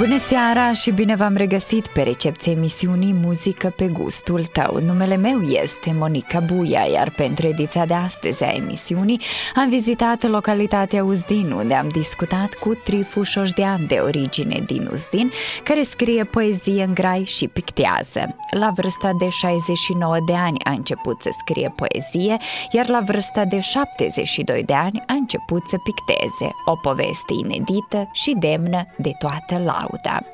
Bună 0.00 0.18
seara 0.18 0.72
și 0.72 0.90
bine 0.90 1.14
v-am 1.14 1.36
regăsit 1.36 1.86
pe 1.86 2.02
recepția 2.02 2.52
emisiunii 2.52 3.12
Muzică 3.12 3.72
pe 3.76 3.86
gustul 3.86 4.44
tău. 4.44 4.78
Numele 4.84 5.16
meu 5.16 5.40
este 5.40 5.94
Monica 5.98 6.40
Buia, 6.40 6.80
iar 6.92 7.10
pentru 7.10 7.46
ediția 7.46 7.86
de 7.86 7.94
astăzi 7.94 8.44
a 8.44 8.52
emisiunii 8.54 9.20
am 9.54 9.68
vizitat 9.68 10.28
localitatea 10.28 11.04
Uzdin, 11.04 11.50
unde 11.50 11.74
am 11.74 11.88
discutat 11.88 12.54
cu 12.54 12.74
Trifu 12.74 13.22
Șoșdean 13.22 13.86
de 13.86 13.94
origine 13.94 14.62
din 14.66 14.88
Uzdin, 14.92 15.30
care 15.62 15.82
scrie 15.82 16.24
poezie 16.24 16.82
în 16.82 16.94
grai 16.94 17.24
și 17.24 17.48
pictează. 17.48 18.36
La 18.50 18.72
vârsta 18.74 19.10
de 19.18 19.28
69 19.28 20.16
de 20.26 20.34
ani 20.34 20.64
a 20.64 20.70
început 20.70 21.22
să 21.22 21.28
scrie 21.38 21.74
poezie, 21.76 22.36
iar 22.70 22.88
la 22.88 23.00
vârsta 23.00 23.44
de 23.44 23.60
72 23.60 24.62
de 24.62 24.74
ani 24.74 25.02
a 25.06 25.12
început 25.12 25.62
să 25.68 25.76
picteze 25.84 26.52
o 26.64 26.76
poveste 26.76 27.32
inedită 27.44 28.10
și 28.12 28.36
demnă 28.38 28.86
de 28.96 29.12
toată 29.18 29.62
lauda 29.64 29.88
lauda. 29.90 30.26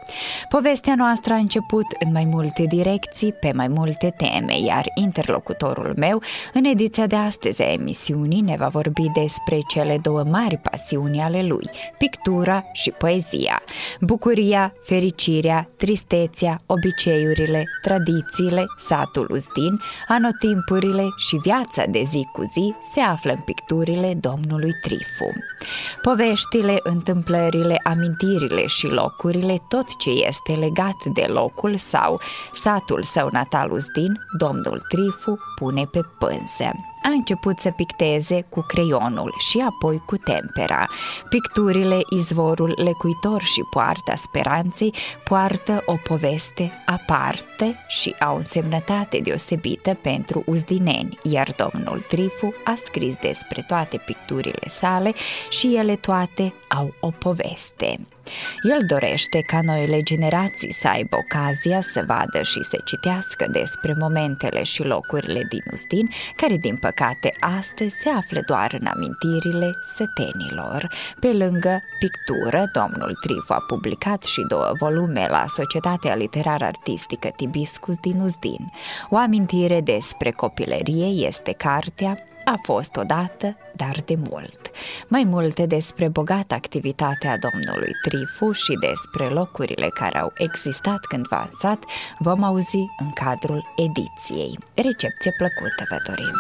Povestea 0.49 0.95
noastră 0.97 1.33
a 1.33 1.37
început 1.37 1.87
în 2.05 2.13
mai 2.13 2.25
multe 2.25 2.65
direcții, 2.69 3.33
pe 3.33 3.53
mai 3.55 3.69
multe 3.69 4.15
teme, 4.17 4.61
iar 4.61 4.85
interlocutorul 4.95 5.93
meu, 5.97 6.23
în 6.53 6.65
ediția 6.65 7.07
de 7.07 7.17
astăzi 7.17 7.63
a 7.63 7.73
emisiunii, 7.73 8.41
ne 8.41 8.57
va 8.59 8.69
vorbi 8.69 9.11
despre 9.15 9.59
cele 9.69 9.99
două 10.03 10.25
mari 10.25 10.57
pasiuni 10.57 11.21
ale 11.21 11.43
lui, 11.43 11.71
pictura 11.99 12.65
și 12.73 12.91
poezia. 12.91 13.63
Bucuria, 14.01 14.73
fericirea, 14.85 15.69
tristețea, 15.77 16.61
obiceiurile, 16.67 17.63
tradițiile, 17.83 18.65
satul 18.79 19.29
Uzdin, 19.31 19.81
anotimpurile 20.09 21.05
și 21.17 21.37
viața 21.37 21.85
de 21.89 22.03
zi 22.11 22.29
cu 22.33 22.43
zi 22.43 22.75
se 22.93 23.01
află 23.01 23.33
în 23.33 23.41
picturile 23.45 24.15
domnului 24.21 24.71
Trifu. 24.83 25.31
Poveștile, 26.03 26.81
întâmplările, 26.83 27.81
amintirile 27.83 28.67
și 28.67 28.87
locurile 28.87 29.46
lucrurile 29.47 29.65
tot 29.69 29.97
ce 29.97 30.11
este 30.11 30.53
legat 30.53 31.05
de 31.05 31.27
locul 31.29 31.77
sau 31.77 32.21
satul 32.53 33.03
său 33.03 33.29
natal 33.33 33.71
Uzdin, 33.71 34.21
domnul 34.39 34.83
Trifu 34.89 35.39
pune 35.59 35.85
pe 35.85 36.01
pânză 36.19 36.73
a 37.03 37.09
început 37.09 37.59
să 37.59 37.71
picteze 37.71 38.47
cu 38.49 38.61
creionul 38.61 39.35
și 39.39 39.59
apoi 39.59 40.03
cu 40.07 40.17
tempera. 40.17 40.89
Picturile, 41.29 41.99
izvorul 42.11 42.75
lecuitor 42.77 43.43
și 43.43 43.63
poarta 43.71 44.17
speranței 44.17 44.95
poartă 45.25 45.83
o 45.87 45.95
poveste 46.09 46.73
aparte 46.87 47.85
și 47.89 48.15
au 48.21 48.37
însemnătate 48.37 49.19
deosebită 49.19 49.95
pentru 49.95 50.43
uzdineni, 50.47 51.19
iar 51.23 51.55
domnul 51.57 52.01
Trifu 52.01 52.55
a 52.65 52.75
scris 52.85 53.15
despre 53.21 53.65
toate 53.67 54.03
picturile 54.07 54.69
sale 54.69 55.13
și 55.49 55.77
ele 55.77 55.97
toate 55.97 56.55
au 56.69 56.95
o 57.01 57.11
poveste. 57.11 57.99
El 58.63 58.87
dorește 58.87 59.41
ca 59.41 59.61
noile 59.63 60.03
generații 60.03 60.73
să 60.73 60.89
aibă 60.89 61.17
ocazia 61.17 61.81
să 61.81 62.05
vadă 62.07 62.43
și 62.43 62.65
să 62.65 62.81
citească 62.85 63.47
despre 63.51 63.95
momentele 63.99 64.63
și 64.63 64.83
locurile 64.83 65.47
din 65.49 65.63
Ustin, 65.73 66.09
care 66.37 66.57
din 66.57 66.77
păcate 66.77 67.33
astăzi 67.41 67.97
se 67.97 68.09
află 68.09 68.41
doar 68.47 68.77
în 68.81 68.87
amintirile 68.87 69.71
sătenilor. 69.97 70.89
Pe 71.21 71.33
lângă 71.33 71.83
pictură, 71.99 72.71
domnul 72.73 73.19
Trifu 73.21 73.53
a 73.53 73.65
publicat 73.67 74.23
și 74.23 74.45
două 74.49 74.71
volume 74.79 75.27
la 75.31 75.45
Societatea 75.49 76.15
Literară 76.15 76.65
Artistică 76.65 77.29
Tibiscus 77.37 77.97
din 77.97 78.21
Uzdin. 78.21 78.73
O 79.11 79.17
amintire 79.17 79.81
despre 79.81 80.31
copilărie 80.31 81.27
este 81.27 81.53
cartea 81.53 82.19
a 82.47 82.59
fost 82.63 82.97
odată, 82.97 83.57
dar 83.77 83.97
de 84.05 84.17
mult. 84.31 84.71
Mai 85.09 85.25
multe 85.25 85.67
despre 85.67 86.09
bogată 86.09 86.55
activitatea 86.55 87.39
domnului 87.39 87.93
Trifu 88.03 88.53
și 88.53 88.79
despre 88.81 89.35
locurile 89.35 89.89
care 89.89 90.21
au 90.21 90.33
existat 90.37 91.01
cândva 91.09 91.49
în 91.51 91.59
sat 91.61 91.85
vom 92.19 92.43
auzi 92.43 92.85
în 92.99 93.11
cadrul 93.15 93.73
ediției. 93.77 94.59
Recepție 94.75 95.31
plăcută 95.39 95.83
vă 95.91 95.97
dorim! 96.07 96.35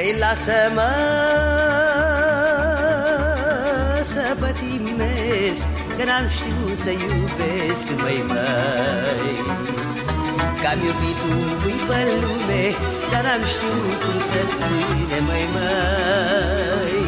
Păi 0.00 0.16
lasă-mă 0.18 0.90
să 4.02 4.36
pătimesc 4.38 5.66
Că 5.96 6.04
n-am 6.04 6.26
știut 6.36 6.76
să 6.76 6.90
iubesc, 6.90 7.86
mai 8.02 8.24
măi. 8.28 9.36
Că-am 10.60 10.78
iubit 10.88 11.20
un 11.30 11.58
cui 11.62 11.78
pe 11.88 12.00
lume 12.22 12.64
Dar 13.10 13.22
n-am 13.26 13.44
știut 13.52 14.00
cum 14.04 14.20
să 14.20 14.40
ține, 14.60 15.18
mai 15.28 15.44
măi. 15.54 17.04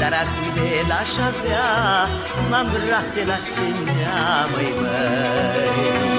Dar 0.00 0.12
acum 0.22 0.46
de 0.54 0.68
l-aș 0.88 1.12
avea 1.28 1.68
M-am 2.50 2.66
brațe 2.72 3.22
la 3.26 3.38
ținea, 3.52 4.46
măi, 4.52 4.72
măi 4.80 6.14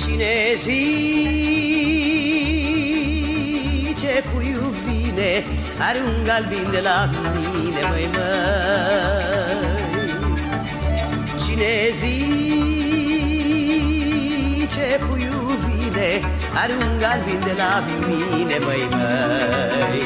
cine 0.00 0.54
zice 0.56 0.92
puiul 4.32 4.72
vine 4.84 5.32
Are 5.88 6.00
un 6.10 6.24
galbin 6.24 6.66
de 6.70 6.80
la 6.80 7.08
mine 7.10 7.28
mine, 7.68 7.80
măi, 7.90 8.08
măi. 8.14 9.58
Cine 11.44 11.72
zice 12.00 12.46
puiul 15.06 15.52
vine 15.64 16.10
Are 16.62 16.72
un 16.72 16.98
galbin 16.98 17.40
de 17.48 17.54
la 17.62 17.72
mine, 18.06 18.56
măi, 18.66 18.84
măi. 18.90 20.02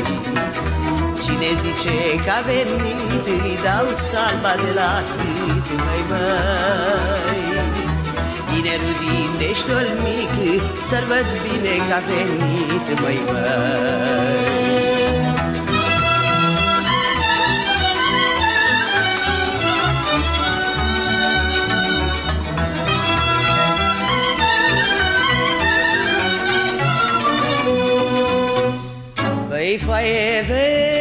Cine 1.25 1.51
zice 1.63 1.97
că 2.25 2.31
a 2.39 2.41
venit 2.47 3.25
Îi 3.27 3.59
dau 3.65 3.87
salva 3.93 4.55
de 4.65 4.71
la 4.75 4.93
cât, 5.17 5.67
măi, 5.85 6.03
măi 6.09 7.32
Tinerul 8.63 8.95
din 9.01 9.31
deștol 9.39 9.87
mic 10.03 10.63
Să-l 10.85 11.05
văd 11.09 11.27
bine 11.43 11.77
că 11.89 11.95
a 11.95 12.01
venit, 12.09 13.01
măi, 13.01 13.21
măi. 13.27 13.43
Măi, 29.49 29.79
foaie 29.85 30.45
verde 30.47 30.92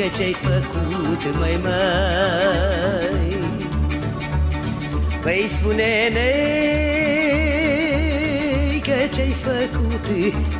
că 0.00 0.06
ce-ai 0.16 0.32
făcut, 0.32 1.22
măi, 1.38 1.58
măi? 1.62 3.38
Păi 5.22 5.44
spune-ne 5.48 6.30
că 8.82 8.96
ce-ai 9.14 9.34
făcut 9.46 10.06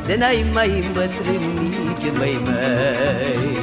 De 0.05 0.15
n-ai 0.19 0.45
mai 0.53 0.69
îmbătrânit, 0.85 2.17
măi, 2.17 2.39
măi? 2.43 3.57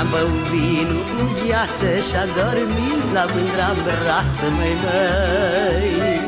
Am 0.00 0.06
băut 0.10 0.42
vinul 0.52 1.04
cu 1.16 1.24
gheață 1.46 1.90
și-a 2.08 2.24
dormit 2.38 3.06
la 3.12 3.24
mândra 3.32 3.68
în 3.74 3.80
brață, 3.86 4.46
măi, 4.56 4.76
măi. 4.82 6.20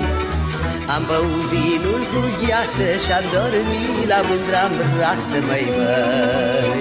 Am 0.95 1.03
băut 1.07 1.43
vinul 1.53 2.03
cu 2.13 2.21
gheață 2.41 2.87
și-am 3.05 3.25
dormit 3.37 4.09
la 4.13 4.21
mândra 4.29 4.63
în 4.71 4.77
brață, 4.97 5.37
măi, 5.49 5.67
măi 5.77 6.72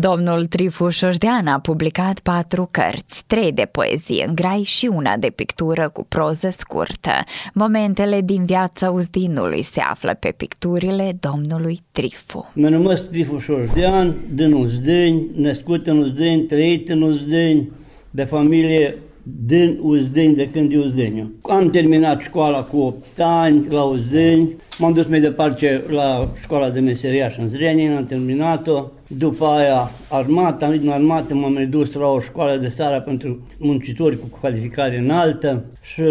Domnul 0.00 0.44
Trifuș 0.44 0.96
Șoșdean 0.96 1.46
a 1.46 1.58
publicat 1.58 2.20
patru 2.20 2.68
cărți, 2.70 3.24
trei 3.26 3.52
de 3.52 3.68
poezie 3.70 4.24
în 4.26 4.34
grai 4.34 4.62
și 4.64 4.86
una 4.86 5.16
de 5.16 5.30
pictură 5.30 5.88
cu 5.92 6.04
proză 6.08 6.48
scurtă. 6.50 7.12
Momentele 7.54 8.20
din 8.20 8.44
viața 8.44 8.90
Uzdinului 8.90 9.62
se 9.62 9.80
află 9.80 10.16
pe 10.20 10.34
picturile 10.36 11.16
domnului 11.20 11.80
Trifu. 11.92 12.52
Mă 12.54 12.68
numesc 12.68 13.02
Trifuș 13.10 13.44
Șoșdean, 13.44 14.14
din 14.34 14.52
Uzdeni, 14.52 15.26
născut 15.34 15.86
în 15.86 15.98
Uzdeni, 15.98 16.42
trăit 16.42 16.88
în 16.88 17.02
Uzdeni, 17.02 17.70
de 18.10 18.24
familie 18.24 18.96
din 19.36 19.78
Uzdeni, 19.82 20.34
de 20.34 20.48
când 20.48 20.72
e 20.72 20.78
Uzdeniu. 20.78 21.32
Am 21.42 21.70
terminat 21.70 22.20
școala 22.20 22.62
cu 22.62 22.76
8 22.76 23.04
ani 23.16 23.66
la 23.70 23.82
Uzdeni, 23.82 24.56
m-am 24.78 24.92
dus 24.92 25.06
mai 25.06 25.20
departe 25.20 25.82
la 25.88 26.28
școala 26.42 26.70
de 26.70 26.80
meseriaș 26.80 27.36
în 27.36 27.48
Zrenin, 27.48 27.90
am 27.90 28.04
terminat-o. 28.04 28.84
După 29.08 29.44
aia 29.44 29.90
armată, 30.10 30.64
am 30.64 30.76
din 30.76 30.90
armată, 30.90 31.34
m-am 31.34 31.56
redus 31.56 31.92
la 31.92 32.06
o 32.06 32.20
școală 32.20 32.60
de 32.60 32.68
seară 32.68 33.00
pentru 33.00 33.46
muncitori 33.58 34.18
cu 34.18 34.38
calificare 34.40 34.98
înaltă 34.98 35.64
și 35.82 36.02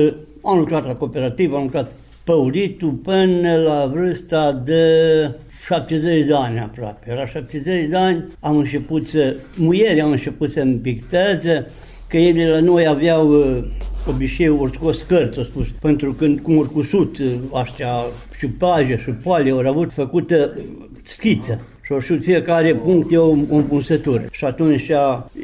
am 0.43 0.57
lucrat 0.57 0.85
la 0.85 0.95
cooperativă, 0.95 1.55
am 1.55 1.63
lucrat 1.63 1.91
păuritul 2.23 2.91
până 2.91 3.55
la 3.55 3.91
vârsta 3.93 4.61
de 4.65 4.83
70 5.65 6.25
de 6.25 6.33
ani 6.33 6.59
aproape. 6.59 7.13
La 7.13 7.25
70 7.25 7.89
de 7.89 7.95
ani 7.95 8.25
am 8.39 8.57
început 8.57 9.07
să, 9.07 9.35
muieri 9.55 10.01
am 10.01 10.11
început 10.11 10.49
să-mi 10.49 10.73
picteze, 10.73 11.67
că 12.07 12.18
ele 12.18 12.50
la 12.50 12.59
noi 12.59 12.88
aveau 12.88 13.30
uh, 13.30 13.63
obiceiul, 14.07 14.59
ori 14.59 14.74
scos 14.74 15.01
cărți, 15.01 15.38
au 15.38 15.44
spus, 15.44 15.68
pentru 15.81 16.13
că 16.13 16.27
cum 16.42 16.57
ori 16.57 16.69
cusut 16.69 17.18
uh, 17.18 17.33
astea 17.54 17.89
și 18.38 18.48
paje 18.48 19.01
și 19.04 19.09
poale, 19.09 19.51
au 19.51 19.68
avut 19.68 19.92
făcută 19.92 20.57
schiță 21.04 21.62
și 21.81 21.94
au 21.94 22.00
știut 22.00 22.21
fiecare 22.21 22.75
punct 22.75 23.12
e 23.12 23.18
o, 23.18 23.36
o 23.50 23.62
punsătură. 23.62 24.25
Și 24.31 24.45
atunci 24.45 24.92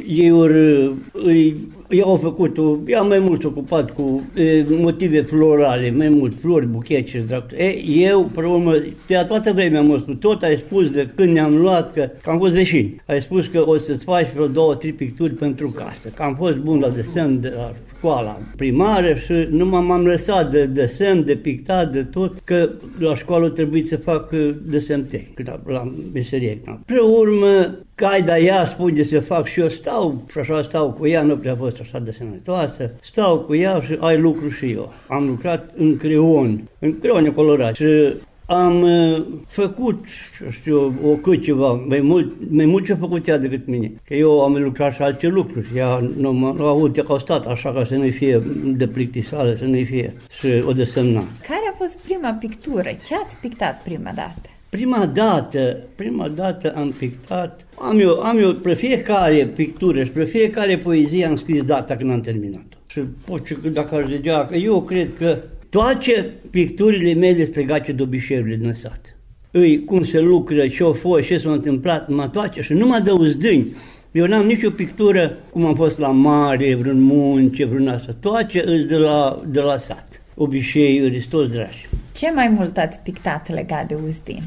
ei 0.08 0.32
ori, 0.32 0.92
îi, 1.12 1.56
ei 1.94 2.02
au 2.02 2.16
făcut, 2.16 2.58
o, 2.58 2.78
ea 2.88 3.02
mai 3.02 3.20
mult 3.20 3.44
ocupat 3.44 3.92
cu 3.92 4.24
e, 4.36 4.66
motive 4.70 5.22
florale, 5.22 5.92
mai 5.92 6.10
mult 6.10 6.34
flori, 6.40 6.66
buchete 6.66 7.10
și 7.10 7.18
drept. 7.18 7.52
E, 7.52 7.84
eu, 7.86 8.32
pe 8.34 8.40
urmă, 8.40 8.74
de 9.08 9.26
toată 9.28 9.52
vremea 9.54 9.80
am 9.80 10.00
spus, 10.00 10.16
tot 10.20 10.42
ai 10.42 10.58
spus 10.58 10.92
de 10.92 11.10
când 11.16 11.34
ne-am 11.34 11.58
luat, 11.58 11.92
că, 11.92 12.10
că 12.22 12.30
am 12.30 12.38
fost 12.38 12.54
veșini. 12.54 13.02
Ai 13.06 13.22
spus 13.22 13.48
că 13.48 13.68
o 13.68 13.78
să-ți 13.78 14.04
faci 14.04 14.32
vreo 14.34 14.48
două, 14.48 14.76
trei 14.76 14.94
picturi 14.94 15.34
pentru 15.34 15.68
casă, 15.68 16.10
că 16.16 16.24
am 16.24 16.36
fost 16.36 16.58
bun 16.58 16.80
la 16.80 16.90
desen 16.90 17.42
de 17.42 17.54
la 17.56 17.74
școala 17.98 18.40
primară 18.56 19.14
și 19.14 19.48
nu 19.50 19.66
m-am 19.66 20.06
lăsat 20.06 20.52
de 20.52 20.66
desen, 20.66 21.26
de 21.26 21.36
pictat, 21.36 21.92
de 21.92 22.04
tot, 22.04 22.40
că 22.44 22.70
la 23.00 23.16
școală 23.16 23.50
trebuie 23.50 23.84
să 23.84 23.98
fac 23.98 24.34
desen 24.66 25.06
tehnic, 25.06 25.48
la, 25.48 25.60
la 25.66 25.92
meserie. 26.14 26.62
Pe 26.86 27.00
urmă, 27.00 27.78
Caida 27.96 28.38
ea 28.38 28.66
spune 28.66 29.04
să 29.04 29.20
fac 29.20 29.48
și 29.48 29.60
eu 29.60 29.68
stau 29.68 30.24
și 30.32 30.38
așa 30.38 30.62
stau 30.62 30.92
cu 30.92 31.08
ea, 31.08 31.22
nu 31.22 31.38
prea 31.38 31.56
fost 31.56 31.80
așa 31.80 32.00
de 32.00 32.12
sănătoasă, 32.12 32.92
stau 33.02 33.40
cu 33.40 33.56
ea 33.56 33.82
și 33.82 33.98
ai 34.00 34.18
lucru 34.18 34.50
și 34.50 34.72
eu. 34.72 34.94
Am 35.08 35.26
lucrat 35.26 35.72
în 35.76 35.98
creon, 35.98 36.70
în 36.80 37.00
creone 37.00 37.30
colorat 37.30 37.76
și 37.76 38.14
am 38.46 38.82
uh, 38.82 39.26
făcut, 39.48 40.06
știu, 40.50 40.94
o 41.06 41.10
cât 41.10 41.44
ceva, 41.44 41.72
mai 41.72 42.00
mult, 42.00 42.34
mai 42.50 42.66
mult 42.66 42.86
ce 42.86 42.94
a 42.94 42.96
făcut 42.96 43.28
ea 43.28 43.38
decât 43.38 43.68
mine. 43.68 43.92
Că 44.06 44.14
eu 44.14 44.42
am 44.42 44.64
lucrat 44.64 44.94
și 44.94 45.02
alte 45.02 45.28
lucruri 45.28 45.68
și 45.68 45.78
ea 45.78 46.12
nu 46.18 46.32
m-a 46.32 46.70
avut, 46.70 46.94
că 46.94 47.06
au 47.08 47.20
stat 47.20 47.46
așa 47.46 47.74
ca 47.74 47.86
să 47.86 47.96
nu 47.96 48.08
fie 48.08 48.42
de 48.66 48.88
plictisală, 48.88 49.56
să 49.58 49.66
nu 49.66 49.84
fie 49.84 50.14
și 50.40 50.64
o 50.66 50.74
desemna. 50.74 51.24
Care 51.48 51.72
a 51.72 51.76
fost 51.78 52.00
prima 52.00 52.38
pictură? 52.40 52.90
Ce 53.06 53.16
ați 53.26 53.38
pictat 53.38 53.84
prima 53.84 54.12
dată? 54.16 54.50
Prima 54.70 55.06
dată, 55.06 55.78
prima 55.96 56.28
dată 56.28 56.74
am 56.76 56.92
pictat, 56.92 57.63
am 57.78 58.00
eu, 58.00 58.20
am 58.20 58.38
eu 58.38 58.54
pe 58.54 58.74
fiecare 58.74 59.46
pictură 59.56 60.04
și 60.04 60.12
pe 60.12 60.24
fiecare 60.24 60.78
poezie 60.78 61.26
am 61.26 61.36
scris 61.36 61.64
data 61.64 61.96
când 61.96 62.12
am 62.12 62.20
terminat-o. 62.20 62.78
Și 62.88 63.00
poate 63.26 63.58
dacă 63.74 63.96
aș 63.96 64.08
zicea 64.08 64.46
că 64.46 64.56
eu 64.56 64.82
cred 64.82 65.10
că 65.18 65.38
toate 65.70 66.34
picturile 66.50 67.14
mele 67.14 67.44
sunt 67.44 67.56
legate 67.56 67.92
de 67.92 68.02
obiceiurile 68.02 68.56
din 68.56 68.74
sat. 68.74 69.18
Îi, 69.52 69.84
cum 69.84 70.04
se 70.04 70.20
lucră, 70.20 70.68
ce 70.68 70.84
au 70.84 70.94
fost, 70.94 71.26
ce 71.26 71.38
s-a 71.38 71.52
întâmplat, 71.52 72.10
mă 72.10 72.28
toate 72.28 72.62
și 72.62 72.74
nu 72.74 72.86
mă 72.86 73.02
dă 73.04 73.12
uzdâni. 73.12 73.68
Eu 74.12 74.26
n-am 74.26 74.46
nicio 74.46 74.70
pictură 74.70 75.38
cum 75.50 75.66
am 75.66 75.76
fost 75.76 76.00
la 76.00 76.08
mare, 76.08 76.76
vreun 76.76 77.02
munce, 77.02 77.66
vreun 77.66 77.88
asta. 77.88 78.16
Toate 78.20 78.64
îți 78.66 78.88
de 78.88 78.96
la, 78.96 79.42
de 79.48 79.60
la 79.60 79.78
sat. 79.78 80.22
Obiceiuri, 80.36 81.26
toți 81.30 81.52
dragi. 81.52 81.90
Ce 82.16 82.32
mai 82.32 82.48
mult 82.48 82.78
ați 82.78 83.00
pictat 83.00 83.54
legat 83.54 83.88
de 83.88 83.98
Uzdin? 84.06 84.44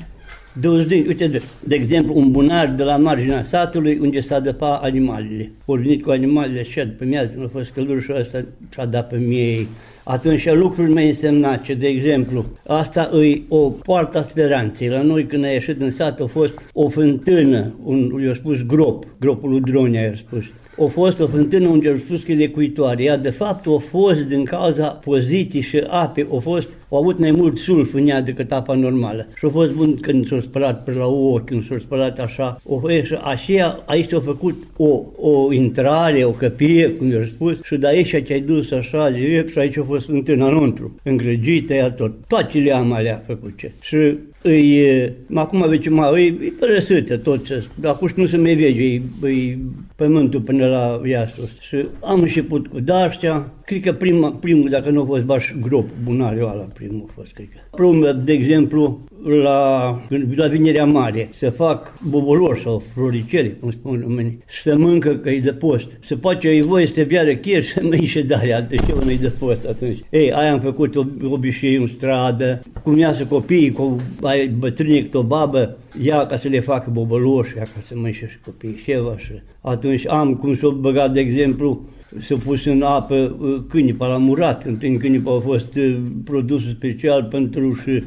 De 0.61 0.69
Uzdin, 0.69 1.05
uite, 1.07 1.27
de, 1.27 1.43
de 1.65 1.75
exemplu, 1.75 2.17
un 2.17 2.31
bunar 2.31 2.75
de 2.75 2.83
la 2.83 2.97
marginea 2.97 3.43
satului 3.43 3.99
unde 3.99 4.21
s-a 4.21 4.41
dăpa 4.41 4.75
animalele. 4.83 5.51
O 5.65 5.77
venit 5.77 6.03
cu 6.03 6.11
animalele 6.11 6.63
și 6.63 6.81
după 6.81 7.05
miază, 7.05 7.41
a 7.45 7.49
fost 7.53 7.71
căldușul 7.71 8.17
ăsta 8.17 8.45
și-a 8.73 8.85
dat 8.85 9.09
pe 9.09 9.17
miei 9.17 9.69
atunci 10.09 10.53
lucruri 10.53 10.93
mai 10.93 11.07
însemnate, 11.07 11.75
de 11.75 11.87
exemplu, 11.87 12.45
asta 12.67 13.11
e 13.23 13.41
o 13.49 13.71
poartă 13.71 14.19
a 14.19 14.23
speranței. 14.23 14.89
La 14.89 15.03
noi 15.03 15.27
când 15.27 15.45
a 15.45 15.49
ieșit 15.49 15.79
din 15.79 15.91
sat 15.91 16.21
a 16.21 16.27
fost 16.27 16.53
o 16.73 16.89
fântână, 16.89 17.75
un, 17.85 18.21
eu 18.25 18.35
spus 18.35 18.63
grop, 18.63 19.05
gropul 19.21 19.51
lui 19.51 19.61
Dronea, 19.61 20.03
i-a 20.03 20.17
spus 20.17 20.45
a 20.79 20.87
fost 20.87 21.21
o 21.21 21.27
fântână 21.27 21.69
unde 21.69 21.89
au 21.89 21.97
spus 21.97 22.23
că 22.23 22.33
e 22.33 22.35
lecuitoare. 22.35 23.03
Ea, 23.03 23.17
de 23.17 23.31
fapt, 23.31 23.67
a 23.67 23.79
fost 23.79 24.21
din 24.21 24.45
cauza 24.45 24.87
poziții 24.87 25.61
și 25.61 25.83
ape, 25.87 26.27
a 26.35 26.39
fost, 26.39 26.77
au 26.89 26.99
avut 26.99 27.19
mai 27.19 27.31
mult 27.31 27.59
sulf 27.59 27.95
în 27.95 28.09
ea 28.09 28.21
decât 28.21 28.53
apa 28.53 28.75
normală. 28.75 29.29
Și 29.37 29.45
a 29.45 29.49
fost 29.49 29.73
bun 29.73 29.95
când 29.95 30.27
s-a 30.27 30.41
spălat 30.41 30.85
pe 30.85 30.93
la 30.93 31.07
ochi, 31.07 31.45
când 31.45 31.67
s-a 31.67 31.77
spălat 31.81 32.19
așa. 32.19 32.61
O, 32.65 32.81
și 32.89 33.15
așa, 33.15 33.83
aici 33.87 34.13
a 34.13 34.21
făcut 34.21 34.55
o, 34.77 35.01
o 35.17 35.53
intrare, 35.53 36.25
o 36.25 36.31
căpie, 36.31 36.89
cum 36.89 37.11
i-a 37.11 37.27
spus, 37.27 37.63
și 37.63 37.77
de 37.77 37.87
aici 37.87 38.25
ce-ai 38.27 38.41
dus 38.41 38.71
așa 38.71 39.11
direct 39.11 39.51
și 39.51 39.59
aici 39.59 39.79
a 39.79 39.83
fost 39.83 40.07
fântâna 40.07 40.47
înăuntru, 40.47 40.95
îngrăgită, 41.03 41.75
ea 41.75 41.91
tot. 41.91 42.13
Toate 42.29 42.59
le 42.59 42.73
am 42.73 42.93
alea 42.93 43.23
făcut 43.27 43.53
ce. 43.57 43.73
Și 43.81 44.17
îi, 44.43 45.13
acum 45.35 45.69
vezi, 45.69 45.89
mă, 45.89 46.19
e, 46.19 46.25
e 46.25 46.53
părăsită 46.59 47.17
tot 47.17 47.45
ce, 47.45 47.65
acum 47.83 48.11
nu 48.15 48.27
se 48.27 48.37
mai 48.37 48.55
vede, 48.55 48.83
e, 48.83 49.03
e 49.29 49.59
pământul 49.97 50.41
până 50.41 50.66
la 50.67 51.01
ea 51.05 51.29
sus. 51.29 51.61
Și 51.61 51.87
am 52.05 52.21
început 52.21 52.67
cu 52.67 52.81
daștea, 52.81 53.53
cred 53.65 53.81
că 53.81 53.93
prima, 53.93 54.33
primul, 54.33 54.69
dacă 54.69 54.91
nu 54.91 55.03
a 55.03 55.05
fost 55.05 55.23
baș 55.23 55.53
grop, 55.61 55.89
bunariu 56.05 56.43
ăla 56.43 56.67
primul 56.75 57.05
a 57.09 57.13
fost, 57.15 57.33
cred 57.33 57.49
că. 57.49 57.59
Primul, 57.77 58.23
de 58.25 58.33
exemplu, 58.33 59.01
la, 59.27 60.01
la 60.35 60.47
vinerea 60.47 60.85
mare, 60.85 61.29
să 61.33 61.51
fac 61.51 61.99
boboloși 62.09 62.63
sau 62.63 62.83
floricele, 62.95 63.49
cum 63.49 63.71
spun 63.71 64.05
oamenii, 64.07 64.39
să 64.47 64.77
mâncă 64.77 65.15
că 65.15 65.31
e 65.31 65.41
de 65.41 65.53
post. 65.53 65.99
Se 66.05 66.15
face 66.15 66.49
e 66.49 66.63
voie 66.63 66.87
să 66.87 66.93
te 66.93 67.03
viară 67.03 67.35
chiar 67.35 67.63
și 67.63 67.73
să 67.73 67.81
mă 67.83 67.97
și 67.97 68.23
dare, 68.23 68.67
de 68.69 68.77
ce 68.77 68.95
nu 69.05 69.11
e 69.11 69.17
de 69.17 69.33
post 69.39 69.67
atunci. 69.67 69.99
Ei, 70.11 70.33
aia 70.33 70.53
am 70.53 70.61
făcut 70.61 70.95
obicei 71.31 71.77
în 71.77 71.87
stradă, 71.87 72.63
cum 72.83 72.99
iasă 72.99 73.25
copiii, 73.25 73.73
cu 73.73 74.01
ai 74.23 74.49
bătrâni 74.49 75.09
cu 75.09 75.19
o 75.19 75.23
babă, 75.23 75.77
ia 76.03 76.27
ca 76.27 76.37
să 76.37 76.49
le 76.49 76.61
facă 76.61 76.91
boboloși, 76.91 77.57
ia 77.57 77.63
ca 77.63 77.81
să 77.87 77.95
mă 77.97 78.11
și 78.11 78.25
copiii, 78.45 78.77
și 78.77 78.93
și 79.17 79.33
atunci 79.61 80.09
am 80.09 80.35
cum 80.35 80.57
să 80.57 80.67
o 80.67 80.73
băgat, 80.73 81.13
de 81.13 81.21
exemplu, 81.21 81.85
s-a 82.19 82.37
pus 82.45 82.65
în 82.65 82.83
apă 82.83 83.37
uh, 83.41 83.63
cânipa 83.69 84.07
la 84.07 84.17
murat. 84.17 84.65
În 84.81 84.99
cânipa 84.99 85.37
a 85.37 85.39
fost 85.39 85.77
uh, 85.77 85.97
produsul 86.25 86.71
special 86.71 87.23
pentru 87.23 87.75
și 87.75 88.03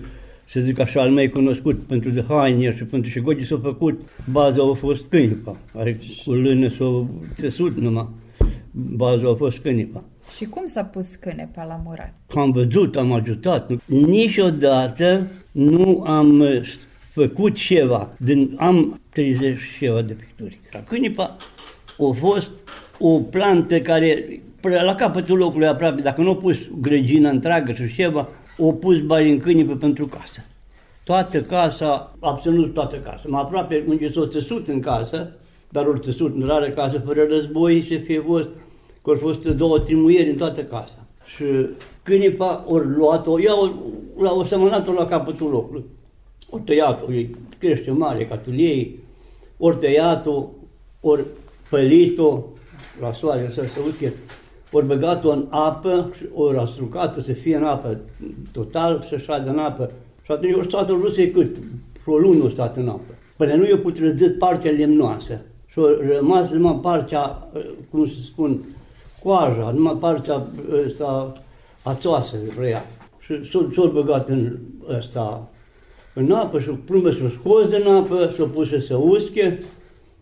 să 0.50 0.60
zic 0.60 0.80
așa, 0.80 1.02
al 1.02 1.10
mai 1.10 1.30
cunoscut 1.30 1.80
pentru 1.80 2.10
de 2.10 2.24
haine 2.28 2.76
și 2.76 2.84
pentru 2.84 3.10
și 3.10 3.20
gogi 3.20 3.46
s-a 3.46 3.60
făcut, 3.64 4.02
baza 4.32 4.70
a 4.70 4.74
fost 4.74 5.10
cânipa, 5.10 5.58
are 5.74 5.98
cu 6.26 6.32
lână 6.34 6.68
s-a 6.68 7.06
țesut 7.36 7.78
numai, 7.78 8.10
baza 8.72 9.30
a 9.30 9.34
fost 9.34 9.58
cânipa. 9.58 10.04
Și 10.36 10.46
cum 10.46 10.66
s-a 10.66 10.84
pus 10.84 11.16
cânepa 11.16 11.64
la 11.64 11.82
murat? 11.86 12.14
Am 12.36 12.52
văzut, 12.52 12.96
am 12.96 13.12
ajutat. 13.12 13.72
Niciodată 13.86 15.28
nu 15.52 16.04
am 16.06 16.44
făcut 17.12 17.56
ceva, 17.56 18.14
din, 18.18 18.56
am 18.58 19.00
30 19.10 19.60
ceva 19.80 20.02
de 20.02 20.14
picturi. 20.14 20.60
Cânipa 20.88 21.36
a 21.98 22.12
fost 22.20 22.70
o 23.00 23.20
plantă 23.20 23.80
care 23.80 24.42
la 24.62 24.96
capătul 24.96 25.38
locului 25.38 25.68
aproape, 25.68 26.02
dacă 26.02 26.22
nu 26.22 26.30
a 26.30 26.36
pus 26.36 26.58
grăgina 26.82 27.30
întreagă 27.30 27.72
și 27.72 27.94
ceva, 27.94 28.30
o 28.60 28.72
pus 28.72 29.02
bani 29.02 29.30
în 29.30 29.40
câinipă 29.40 29.76
pentru 29.76 30.06
casă. 30.06 30.46
Toată 31.04 31.42
casa, 31.42 32.16
absolut 32.20 32.74
toată 32.74 32.96
casa. 32.96 33.24
Mai 33.28 33.42
aproape 33.42 33.84
unde 33.88 34.12
s-o 34.12 34.26
țesut 34.26 34.68
în 34.68 34.80
casă, 34.80 35.32
dar 35.70 35.86
ori 35.86 36.00
țesut 36.00 36.36
în 36.36 36.48
rară 36.48 36.70
casă 36.70 37.02
fără 37.06 37.26
război 37.30 37.82
și 37.82 38.00
fie 38.00 38.24
fost, 38.26 38.48
că 39.04 39.10
au 39.10 39.18
fost 39.20 39.46
două 39.46 39.80
trimuieri 39.80 40.30
în 40.30 40.36
toată 40.36 40.64
casa. 40.64 41.06
Și 41.36 41.44
câinipa 42.04 42.66
ori 42.68 42.88
luat-o, 42.88 43.40
ea 43.42 43.54
la 44.18 44.34
o 44.34 44.44
sămănat 44.44 44.96
la 44.96 45.06
capătul 45.06 45.50
locului. 45.50 45.84
O 46.50 46.58
tăiat-o, 46.58 47.14
ei 47.14 47.36
crește 47.58 47.92
mare 47.92 48.26
ca 48.26 48.42
ei, 48.56 49.00
ori 49.58 49.78
tăiat-o, 49.78 50.46
ori 51.02 51.26
pălit-o 51.70 52.44
la 53.02 53.14
soare 53.14 53.52
să 53.54 53.64
se 53.64 53.80
uite, 53.86 54.14
ori 54.72 54.86
băgat-o 54.86 55.30
în 55.30 55.46
apă, 55.50 56.12
ori 56.34 56.58
astrucat-o 56.58 57.22
să 57.22 57.34
fie 57.34 57.56
în 57.56 57.64
apă 57.64 58.00
total, 58.52 59.06
să 59.10 59.18
șadă 59.18 59.50
în 59.50 59.58
apă. 59.58 59.92
Și 60.24 60.32
atunci 60.32 60.56
o 60.56 60.64
stat 60.64 60.90
în 60.90 61.00
Rusie 61.02 61.32
cât? 61.32 61.58
O 62.06 62.18
lună 62.18 62.44
o 62.44 62.50
stat 62.50 62.78
în 62.78 62.88
apă. 62.88 63.14
Până 63.38 63.54
nu 63.54 63.68
i-a 63.68 63.78
putrezit 63.78 64.38
partea 64.38 64.72
lemnoasă. 64.72 65.42
Și 65.68 65.80
a 65.80 66.16
rămas 66.16 66.50
numai 66.50 66.80
partea, 66.82 67.50
cum 67.90 68.08
se 68.08 68.14
spun, 68.26 68.60
coaja, 69.24 69.72
numai 69.72 69.98
partea 70.00 70.42
ăsta 70.86 71.34
ațoasă 71.84 72.36
vrea. 72.58 72.86
Și 73.20 73.34
s-a 73.76 73.86
băgat 73.94 74.30
în 74.30 74.58
ăsta 74.98 75.50
în 76.14 76.32
apă 76.32 76.60
și 76.60 76.70
plumbe 76.70 77.12
s-a 77.12 77.32
scos 77.40 77.68
din 77.68 77.88
apă, 77.88 78.34
s-a 78.38 78.44
pus 78.44 78.70
să 78.70 78.80
se 78.80 78.94
usche, 78.94 79.60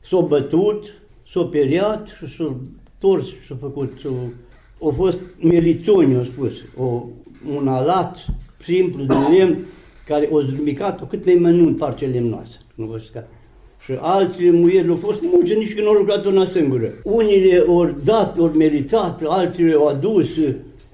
s-a 0.10 0.20
bătut, 0.20 0.84
s-a 1.34 1.42
periat 1.42 2.08
și 2.08 2.36
s-a 2.36 2.56
tors 3.00 3.26
și 3.26 3.48
s-a 3.48 3.58
făcut. 3.60 3.92
S-a, 4.02 4.10
a 4.88 4.92
fost 4.96 5.20
melițoni, 5.42 6.16
au 6.16 6.24
spus, 6.24 6.52
o, 6.78 7.04
un 7.56 7.68
alat 7.68 8.26
simplu 8.64 9.04
de 9.04 9.14
lemn 9.38 9.58
care 10.06 10.28
o 10.32 10.42
zlumicat-o 10.42 11.06
cât 11.06 11.26
le 11.26 11.36
mănânc 11.36 11.78
partea 11.78 12.08
lemnoasă. 12.08 12.58
Nu 12.76 12.86
vă 12.86 12.98
scat. 12.98 13.30
Și 13.84 13.92
alții 14.00 14.52
muieri 14.52 14.88
au 14.88 14.96
fost 14.96 15.24
mulți, 15.24 15.54
nici 15.54 15.74
când 15.74 15.88
au 15.88 15.94
lucrat 15.94 16.26
una 16.26 16.46
singură. 16.46 16.92
Unii 17.04 17.66
au 17.68 17.96
dat, 18.04 18.38
au 18.38 18.48
meritat, 18.48 19.22
alții 19.28 19.74
au 19.74 19.88
adus, 19.88 20.28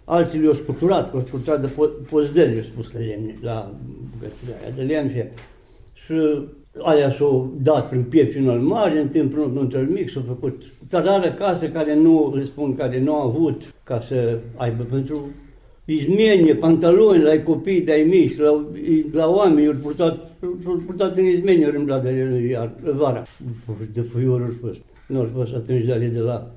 alții 0.04 0.40
le-au 0.40 0.54
scuturat, 0.54 1.12
că 1.12 1.16
au 1.16 1.24
scuturat 1.28 1.62
de 1.62 1.74
pozdeli, 2.10 2.58
au 2.58 2.64
spus 2.64 2.94
la 2.94 3.00
lemne, 3.00 3.36
la 3.42 3.74
bucățile 4.12 4.58
aia 4.62 4.74
de 4.76 4.82
lemn 4.82 5.10
și 5.94 6.14
aia 6.82 7.12
s-au 7.12 7.54
dat 7.62 7.90
prin 7.90 8.04
piepcinul 8.04 8.60
mare, 8.60 9.00
în 9.00 9.08
timpul 9.08 9.52
nostru 9.54 9.80
mic, 9.80 10.10
s-au 10.10 10.24
făcut 10.28 10.64
tarară 10.90 11.30
casă 11.30 11.68
care 11.70 11.96
nu, 11.96 12.34
le 12.36 12.44
spun, 12.44 12.76
care 12.76 13.00
nu 13.00 13.14
au 13.14 13.28
avut 13.28 13.74
ca 13.84 14.00
să 14.00 14.38
aibă 14.56 14.84
pentru 14.84 15.30
izmenie, 15.86 16.56
pantaloni 16.56 17.24
la 17.24 17.42
copii 17.44 17.82
de-ai 17.82 18.04
mici, 18.04 18.38
la, 18.38 18.66
la 19.12 19.30
oameni, 19.30 19.68
au 19.68 19.74
purtat, 19.82 20.32
au 20.66 20.82
purtat 20.86 21.18
în 21.18 21.26
izmenie 21.26 21.68
râmbladele 21.68 22.48
iar, 22.50 22.72
vara. 22.96 23.24
De 23.94 24.02
fuiorul 24.02 24.46
au 24.46 24.70
fost. 24.70 24.82
Nu 25.08 25.20
au 25.20 25.30
fost 25.36 25.54
atunci 25.54 25.86
de 25.86 26.20
la 26.20 26.52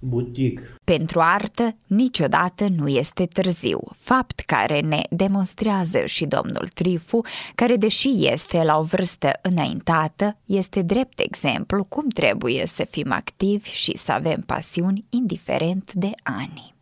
butic. 0.00 0.60
Pentru 0.84 1.20
artă, 1.20 1.76
niciodată 1.86 2.66
nu 2.76 2.88
este 2.88 3.26
târziu, 3.26 3.80
fapt 3.96 4.40
care 4.40 4.80
ne 4.80 5.00
demonstrează 5.10 6.04
și 6.04 6.26
domnul 6.26 6.68
Trifu, 6.74 7.20
care 7.54 7.76
deși 7.76 8.26
este 8.26 8.62
la 8.62 8.78
o 8.78 8.82
vârstă 8.82 9.32
înaintată, 9.42 10.36
este 10.44 10.82
drept 10.82 11.18
exemplu 11.18 11.84
cum 11.84 12.08
trebuie 12.08 12.66
să 12.66 12.86
fim 12.90 13.12
activi 13.12 13.68
și 13.70 13.96
să 13.96 14.12
avem 14.12 14.40
pasiuni 14.46 15.04
indiferent 15.08 15.92
de 15.92 16.10
ani. 16.22 16.74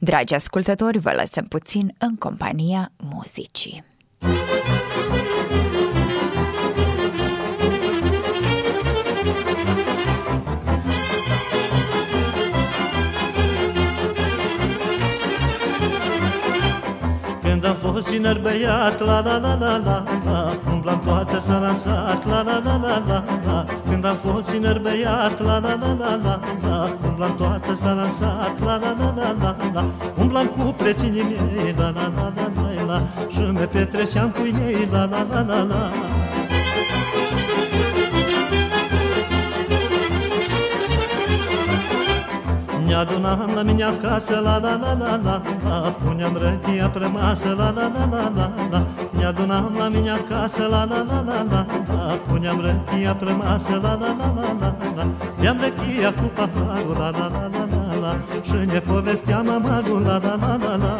Dragi 0.00 0.34
ascultători, 0.34 0.98
vă 0.98 1.12
lăsăm 1.12 1.44
puțin 1.44 1.94
în 1.98 2.16
compania 2.16 2.92
muzicii. 2.96 3.84
Fost 17.92 18.08
tiner 18.08 18.38
băiat, 18.38 19.00
la 19.00 19.20
la 19.20 19.36
la 19.44 19.54
la 19.60 19.76
la 19.86 20.04
la 20.24 20.38
Umblam 20.72 21.00
toată 21.04 21.40
s-a 21.46 21.58
lansat, 21.58 22.26
la 22.26 22.42
la 22.42 22.60
la 22.64 22.76
la 22.76 23.02
la 23.08 23.24
la 23.46 23.64
Când 23.88 24.04
am 24.04 24.16
fost 24.24 24.50
tiner 24.50 24.78
băiat, 24.78 25.42
la 25.42 25.58
la 25.58 25.74
la 25.82 25.96
la 26.00 26.12
la 26.24 26.40
la 26.68 26.96
Umblam 27.08 27.34
toată 27.36 27.74
s-a 27.74 27.92
lansat, 27.92 28.60
la 28.64 28.76
la 28.82 28.94
la 28.98 29.12
la 29.16 29.34
la 29.42 29.56
la 29.74 29.84
Umblam 30.20 30.46
cu 30.46 30.74
precinii 30.76 31.22
mei, 31.22 31.74
la 31.78 31.90
la 31.90 32.12
la 32.16 32.32
la 32.36 32.46
la 32.56 32.84
la 32.86 33.02
Și 33.28 33.52
me 33.52 33.66
petreceam 33.66 34.30
cu 34.30 34.44
ei, 34.66 34.88
la 34.92 35.04
la 35.04 35.26
la 35.30 35.40
la 35.40 35.62
la 35.62 35.82
mine 43.62 43.84
acasă, 43.84 44.40
la 44.42 44.58
la 44.58 44.76
la 44.76 44.92
la 44.92 45.20
la 45.24 45.42
la 45.64 45.94
Puneam 46.04 46.36
răchia 46.36 46.88
pe 46.88 46.98
masă, 46.98 47.54
la 47.56 47.70
la 47.70 47.92
la 47.94 48.08
la 48.10 48.32
la 48.34 48.52
la 48.70 48.86
Beam 55.50 55.58
răchia 55.60 56.12
cu 56.14 56.30
paharul, 56.34 56.96
la 56.98 57.10
la 57.10 57.28
la 57.28 57.48
la 57.52 57.66
la 57.70 57.94
la 58.00 58.16
Și 58.42 58.66
ne 58.72 58.80
povesteam 58.80 59.48
amarul, 59.50 60.02
la 60.02 60.18
la 60.18 60.36
la 60.40 60.56
la 60.56 60.76
la 60.76 60.98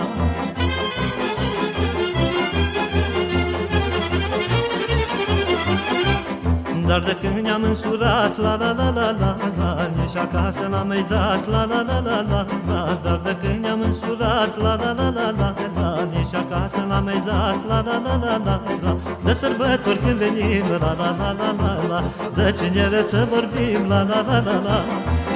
Dar 6.86 7.00
de 7.00 7.16
când 7.20 7.38
ne-am 7.38 7.62
însurat, 7.62 8.36
la 8.38 8.56
la 8.56 8.72
la 8.72 8.90
la 8.90 9.16
la 9.20 9.36
la 9.58 9.79
Nici 10.10 10.22
acasă 10.22 10.66
n-am 10.70 10.86
mai 10.86 11.06
dat, 11.08 11.48
la 11.48 11.64
la 11.64 11.80
la 11.88 11.98
la 12.08 12.18
la 12.30 12.46
la 12.68 12.98
Dar 13.02 13.20
de 13.24 13.36
când 13.42 13.62
ne-am 13.64 13.80
însurat, 13.80 14.52
la 14.58 14.74
la 14.82 14.92
la 14.98 15.08
la 15.18 15.28
la 15.38 15.54
la 15.76 16.08
Nici 16.12 16.34
acasă 16.34 16.84
n-am 16.88 17.04
mai 17.04 17.22
dat, 17.26 17.60
la 17.68 17.78
la 17.86 17.96
la 18.04 18.14
la 18.24 18.34
la 18.44 18.60
la 18.82 18.96
De 19.24 19.32
sărbători 19.32 19.98
când 19.98 20.18
venim, 20.22 20.64
la 20.70 20.92
la 21.00 21.10
la 21.20 21.30
la 21.40 21.50
la 21.60 21.70
la 21.90 22.00
De 22.34 22.52
cinereță 22.58 23.28
vorbim, 23.30 23.88
la 23.88 24.02
la 24.02 24.20
la 24.28 24.38
la 24.46 24.56
la 24.66 24.78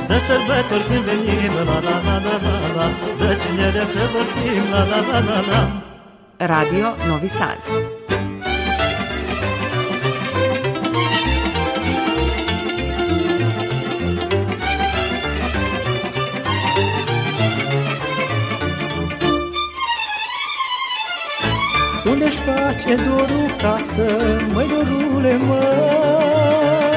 de 0.08 0.18
sărbători 0.26 0.84
când 0.88 1.04
venim, 1.08 1.52
la 1.56 1.78
la 1.86 1.96
la 2.06 2.16
la 2.26 2.34
la 2.44 2.54
la 2.76 2.86
De 3.18 3.30
cinereță 3.42 4.02
vorbim, 4.14 4.64
la 4.72 4.82
la 4.90 5.00
la 5.10 5.18
la 5.28 5.38
la 5.50 5.62
Radio 6.46 6.86
Novi 7.08 7.28
Sad 7.28 7.93
Unde-și 22.14 22.38
face 22.38 22.94
dorul 22.94 23.54
casă, 23.58 24.06
măi 24.52 24.66
dorule, 24.72 25.36
măi 25.36 26.94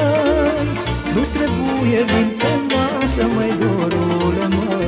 Nu-ți 1.14 1.32
trebuie 1.32 2.04
vin 2.04 2.36
pe 2.38 2.74
masă, 2.74 3.22
măi 3.34 3.54
dorule, 3.60 4.48
măi 4.56 4.86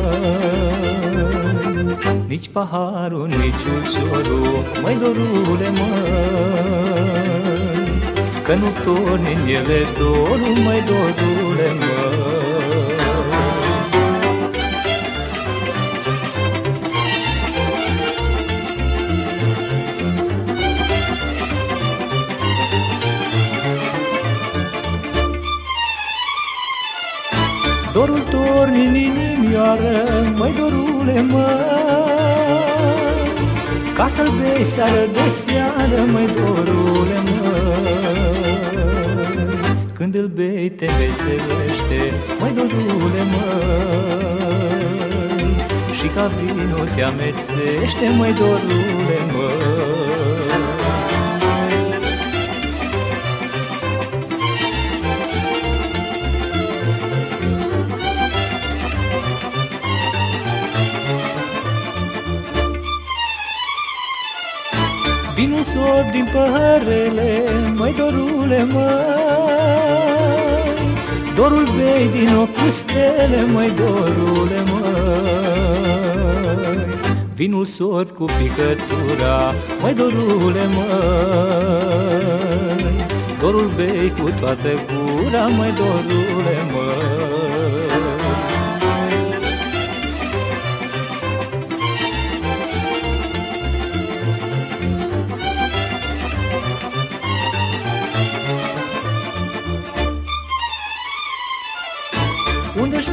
Nici 2.26 2.49
paharul, 2.49 3.26
nici 3.26 3.64
ulciorul, 3.75 4.64
măi 4.82 4.96
dorule, 5.00 5.68
măi 5.78 6.80
Că 8.42 8.54
nu 8.54 8.68
torni 8.84 9.32
în 9.32 9.49
ele 9.49 9.87
dorul, 9.99 10.56
măi 10.64 10.82
dorule, 10.87 11.68
măi 11.78 12.19
Dorul 28.00 28.23
torni 28.23 28.87
în 28.87 28.95
inimioară, 28.95 30.02
măi 30.37 30.54
dorule, 30.59 31.21
măi 31.21 31.42
Ca 33.95 34.07
să-l 34.09 34.28
bei 34.40 34.64
seară 34.64 35.07
de 35.12 35.30
seară, 35.30 36.04
măi 36.12 36.26
dorule, 36.26 37.19
măi 37.25 38.38
Când 39.92 40.14
îl 40.14 40.26
bei 40.26 40.71
te 40.71 40.87
veselește, 40.87 42.12
măi 42.40 42.52
dorule, 42.54 43.23
măi 43.33 44.71
Și 45.92 46.07
ca 46.07 46.30
vinul 46.38 46.88
te 46.95 47.02
amețește, 47.02 48.09
măi 48.19 48.33
dorule, 48.33 49.19
măi 49.33 49.89
Vinul 65.70 65.86
sor 65.86 66.04
din 66.12 66.28
păhărele, 66.32 67.42
măi 67.76 67.94
dorule, 67.96 68.64
măi. 68.64 68.84
Dorul 71.34 71.68
bei 71.76 72.08
din 72.08 72.34
ochi 72.34 72.70
stele, 72.70 73.44
măi 73.52 73.70
dorule, 73.70 74.62
măi. 74.70 74.88
Vinul 77.34 77.64
sorb 77.64 78.10
cu 78.10 78.24
picătura 78.24 79.54
Măi 79.80 79.94
dorule 79.94 80.66
măi. 80.74 80.96
Dorul 83.40 83.70
bei 83.76 84.12
cu 84.20 84.30
toată 84.40 84.68
gura 84.68 85.46
Măi 85.46 85.72
dorule 85.76 86.56
măi 86.72 87.29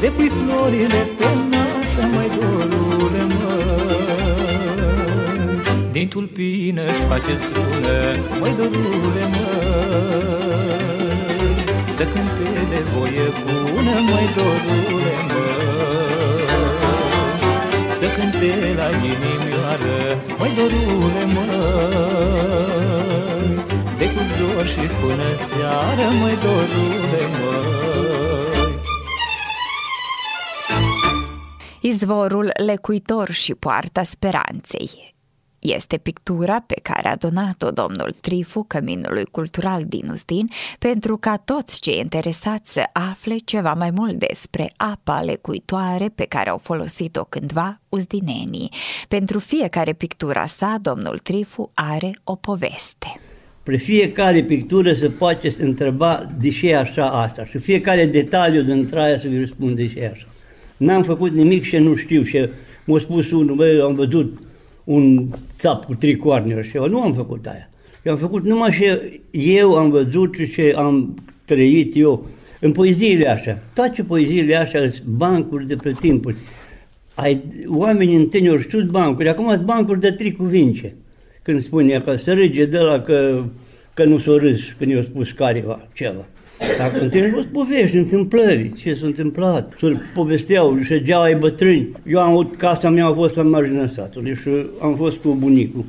De 0.00 0.08
pui 0.16 0.28
florile 0.28 1.08
pe 1.18 1.28
masă, 1.50 2.00
măi 2.12 2.30
dorule 2.36 3.22
măi. 3.38 3.64
Din 5.92 6.08
tulpină 6.08 6.82
își 6.86 7.02
face 7.08 7.34
strună, 7.36 7.98
măi 8.40 8.54
dorule 8.56 9.24
măi. 9.34 10.64
Să 11.84 12.02
cânte 12.02 12.48
de 12.70 12.80
voie 12.94 13.26
bună, 13.44 13.96
măi 14.10 14.28
dorule 14.36 15.16
măi. 15.28 15.54
Să 17.90 18.06
cânte 18.16 18.74
la 18.76 18.88
inimioară, 19.10 19.98
măi 20.38 20.52
dorule 20.56 21.24
măi 21.34 22.46
de 23.98 24.12
cu 24.12 24.20
zor 24.38 24.66
și 24.66 24.86
până 25.00 25.34
seară, 25.34 26.10
măi 26.20 26.36
dorule, 26.36 27.26
măi 27.26 27.74
Izvorul 31.80 32.50
lecuitor 32.66 33.30
și 33.30 33.54
poarta 33.54 34.02
speranței 34.02 35.14
este 35.58 35.96
pictura 35.96 36.60
pe 36.60 36.80
care 36.82 37.08
a 37.08 37.16
donat-o 37.16 37.70
domnul 37.70 38.12
Trifu 38.20 38.64
Căminului 38.68 39.24
Cultural 39.24 39.84
din 39.84 40.08
Ustin 40.08 40.50
pentru 40.78 41.16
ca 41.16 41.36
toți 41.36 41.80
cei 41.80 41.98
interesați 41.98 42.72
să 42.72 42.82
afle 42.92 43.36
ceva 43.36 43.74
mai 43.74 43.90
mult 43.90 44.14
despre 44.14 44.72
apa 44.76 45.20
lecuitoare 45.20 46.08
pe 46.08 46.24
care 46.24 46.50
au 46.50 46.58
folosit-o 46.58 47.24
cândva 47.24 47.80
uzdinenii. 47.88 48.72
Pentru 49.08 49.38
fiecare 49.38 49.92
pictura 49.92 50.46
sa, 50.46 50.76
domnul 50.80 51.18
Trifu 51.18 51.70
are 51.74 52.10
o 52.24 52.34
poveste. 52.34 53.20
Pre 53.66 53.76
fiecare 53.76 54.42
pictură 54.42 54.92
se 54.92 55.08
poate 55.08 55.48
să 55.48 55.62
întreba 55.62 56.32
de 56.40 56.48
ce 56.48 56.68
e 56.68 56.76
așa 56.76 57.06
asta 57.06 57.44
și 57.44 57.58
fiecare 57.58 58.06
detaliu 58.06 58.62
din 58.62 58.88
aia 58.94 59.18
să 59.18 59.28
vi 59.28 59.38
răspund 59.38 59.76
de 59.76 59.88
ce 59.88 59.98
e 60.00 60.10
așa. 60.12 60.26
N-am 60.76 61.02
făcut 61.02 61.32
nimic 61.32 61.62
și 61.62 61.76
nu 61.76 61.94
știu 61.94 62.22
și 62.22 62.48
m-a 62.84 62.98
spus 62.98 63.30
unul, 63.30 63.54
băi, 63.54 63.80
am 63.80 63.94
văzut 63.94 64.38
un 64.84 65.28
țap 65.58 65.84
cu 65.84 65.94
trei 65.94 66.16
coarne 66.16 66.62
și 66.62 66.76
eu 66.76 66.88
nu 66.88 67.00
am 67.00 67.12
făcut 67.14 67.46
aia. 67.46 67.70
Eu 68.02 68.12
am 68.12 68.18
făcut 68.18 68.44
numai 68.44 68.70
ce 68.70 69.20
eu 69.30 69.74
am 69.74 69.90
văzut 69.90 70.34
și 70.34 70.52
ce 70.52 70.72
am 70.76 71.14
trăit 71.44 71.96
eu 71.96 72.26
în 72.60 72.72
poeziile 72.72 73.28
așa. 73.28 73.58
Toate 73.74 74.02
poeziile 74.02 74.54
așa 74.54 74.78
sunt 74.78 75.06
bancuri 75.06 75.66
de 75.66 75.74
pe 75.74 75.96
timpuri. 76.00 76.36
Ai, 77.14 77.42
oamenii 77.66 78.16
întâlni 78.16 78.48
ori 78.48 78.62
știut 78.62 78.90
bancuri, 78.90 79.28
acum 79.28 79.48
sunt 79.48 79.64
bancuri 79.64 80.00
de 80.00 80.10
trei 80.10 80.32
cuvinte 80.32 80.94
când 81.46 81.62
spune 81.62 82.02
că 82.04 82.16
să 82.16 82.32
râge 82.32 82.64
de 82.64 82.78
la 82.78 83.00
că, 83.00 83.44
că 83.94 84.04
nu 84.04 84.18
s-o 84.18 84.38
râs 84.38 84.60
când 84.78 84.90
i-a 84.90 85.02
spus 85.02 85.30
careva 85.30 85.86
ceva. 85.94 86.24
Dar 86.78 86.90
când 86.98 87.10
te 87.10 87.30
fost 87.34 87.46
povești, 87.46 87.96
întâmplări, 87.96 88.72
ce 88.72 88.94
s-a 88.94 89.06
întâmplat. 89.06 89.74
Să 89.78 89.92
povesteau, 90.14 90.78
șegeau 90.82 91.22
ai 91.22 91.34
bătrâni. 91.34 91.88
Eu 92.06 92.20
am 92.20 92.54
casa 92.56 92.90
mea 92.90 93.06
a 93.06 93.12
fost 93.12 93.36
la 93.36 93.42
marginea 93.42 93.86
satului 93.86 94.34
și 94.34 94.48
am 94.80 94.94
fost 94.94 95.16
cu 95.16 95.36
bunicul. 95.38 95.84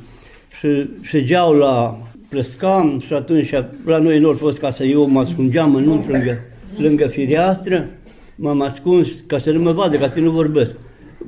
Și 0.58 0.88
șegeau 1.00 1.52
la 1.52 1.98
plăscam 2.28 3.02
și 3.06 3.12
atunci 3.12 3.50
la 3.84 3.98
noi 3.98 4.18
nu 4.18 4.28
a 4.28 4.34
fost 4.34 4.58
ca 4.58 4.70
să 4.70 4.84
eu 4.84 5.08
mă 5.08 5.20
ascungeam 5.20 5.74
în 5.74 5.84
lângă, 6.08 6.38
lângă 6.76 7.06
fireastră, 7.06 7.86
m-am 8.34 8.60
ascuns 8.60 9.08
ca 9.26 9.38
să 9.38 9.50
nu 9.50 9.62
mă 9.62 9.72
vadă, 9.72 9.96
ca 9.96 10.10
să 10.10 10.20
nu 10.20 10.30
vorbesc. 10.30 10.74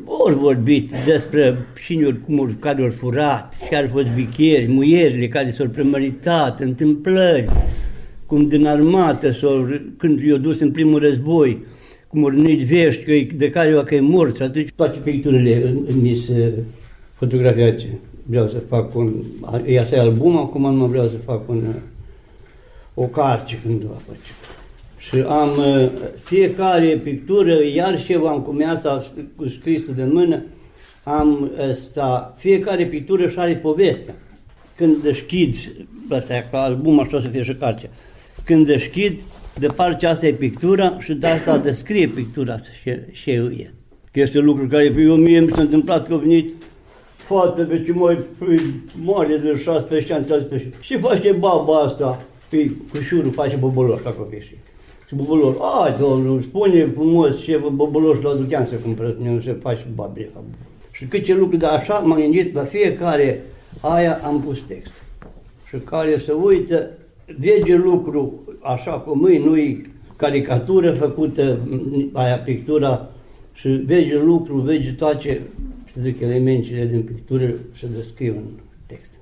Ori 0.04 0.34
vorbit 0.34 0.92
despre 1.04 1.56
cine 1.84 2.20
cum 2.24 2.56
care 2.58 2.82
au 2.82 2.90
furat, 2.90 3.58
și 3.66 3.74
ar 3.74 3.88
fost 3.88 4.06
bicheri, 4.14 4.72
muierile 4.72 5.28
care 5.28 5.50
s-au 5.50 5.66
premăritat, 5.66 6.60
întâmplări, 6.60 7.48
cum 8.26 8.46
din 8.46 8.66
armată, 8.66 9.32
sau 9.32 9.68
când 9.96 10.20
i-au 10.20 10.36
dus 10.36 10.60
în 10.60 10.70
primul 10.70 11.00
război, 11.00 11.64
cum 12.08 12.24
au 12.24 12.30
venit 12.30 12.66
vești 12.66 13.02
că 13.02 13.34
de 13.36 13.50
care 13.50 13.82
că 13.84 13.94
e 13.94 14.00
mort 14.00 14.36
și 14.36 14.42
atunci 14.42 14.72
toate 14.74 14.98
picturile 14.98 15.74
mi 16.00 16.14
se 16.14 16.52
fotografiate. 17.14 17.98
Vreau 18.22 18.48
să 18.48 18.58
fac 18.68 18.96
un, 18.96 19.12
ia 19.66 19.84
să 19.84 19.96
album, 19.96 20.36
acum 20.36 20.74
nu 20.74 20.86
vreau 20.86 21.04
să 21.06 21.16
fac 21.16 21.48
un, 21.48 21.62
o 22.94 23.02
carte 23.04 23.58
când 23.62 23.82
va 23.82 23.94
face 23.94 24.30
și 25.00 25.24
am 25.28 25.56
uh, 25.58 25.88
fiecare 26.22 27.00
pictură, 27.02 27.64
iar 27.74 28.00
și 28.00 28.12
eu 28.12 28.26
am 28.26 28.40
cum 28.40 28.62
asta 28.68 29.04
cu 29.36 29.48
scrisul 29.48 29.94
de 29.94 30.04
mână, 30.04 30.42
am 31.02 31.50
asta, 31.70 32.36
fiecare 32.38 32.86
pictură 32.86 33.28
și 33.28 33.38
are 33.38 33.56
povestea. 33.56 34.14
Când 34.76 34.96
deschizi, 34.96 35.70
asta 36.10 36.46
ca 36.50 36.62
album 36.62 37.00
așa 37.00 37.20
să 37.20 37.28
fie 37.28 37.42
și 37.42 37.54
carte, 37.54 37.90
când 38.44 38.66
deschid, 38.66 39.18
de 39.58 39.66
partea 39.66 40.10
asta 40.10 40.26
e 40.26 40.32
pictura 40.32 40.96
și 41.00 41.12
de 41.12 41.26
asta 41.26 41.58
descrie 41.58 42.06
pictura 42.06 42.52
asta 42.52 42.68
și, 42.82 42.90
și 43.12 43.30
eu 43.30 43.46
e. 43.46 43.70
Că 44.12 44.20
este 44.20 44.38
un 44.38 44.44
lucru 44.44 44.66
care 44.66 44.90
pe 44.90 45.00
eu 45.00 45.16
mie 45.16 45.40
mi 45.40 45.52
s-a 45.52 45.60
întâmplat 45.60 46.06
că 46.08 46.14
a 46.14 46.16
venit 46.16 46.54
fată 47.16 47.62
pe 47.62 47.82
ce 47.84 47.92
mai 47.92 48.18
mare 49.04 49.36
de 49.36 49.60
16 49.62 50.12
ani, 50.12 50.24
13 50.24 50.70
Și 50.80 50.98
face 50.98 51.32
baba 51.32 51.78
asta, 51.78 52.24
pe 52.48 52.70
cușurul 52.92 53.32
face 53.32 53.56
boboloș 53.56 54.02
la 54.02 54.10
copii 54.10 54.60
și 55.10 55.16
bubuloș. 55.16 55.54
A, 55.60 55.96
domnul, 56.00 56.42
spune 56.42 56.84
frumos 56.84 57.40
ce 57.40 57.60
bubuloș 57.72 58.20
la 58.22 58.34
Duchean 58.34 58.66
să 58.66 58.74
cumpără, 58.74 59.16
nu 59.22 59.40
se 59.40 59.52
face 59.52 59.86
babrie. 59.94 60.30
Și 60.90 61.04
câte 61.04 61.34
lucruri, 61.34 61.58
dar 61.58 61.78
așa 61.78 61.98
m-am 61.98 62.20
gândit, 62.20 62.54
la 62.54 62.64
fiecare 62.64 63.42
aia 63.80 64.18
am 64.24 64.40
pus 64.40 64.60
text. 64.66 64.92
Și 65.68 65.76
care 65.76 66.18
se 66.18 66.32
uită, 66.32 66.90
vede 67.38 67.74
lucru 67.74 68.40
așa 68.60 68.92
cum 68.92 69.26
e, 69.26 69.38
nu-i 69.38 69.86
caricatură 70.16 70.92
făcută, 70.92 71.58
aia 72.12 72.36
pictura, 72.36 73.10
și 73.52 73.68
vede 73.68 74.20
lucru, 74.24 74.56
vede 74.56 74.94
toate, 74.98 75.40
să 75.92 76.00
zic, 76.00 76.20
elementele 76.20 76.86
din 76.86 77.02
pictură 77.02 77.54
și 77.72 77.86
descriu 77.86 78.34
în 78.36 78.44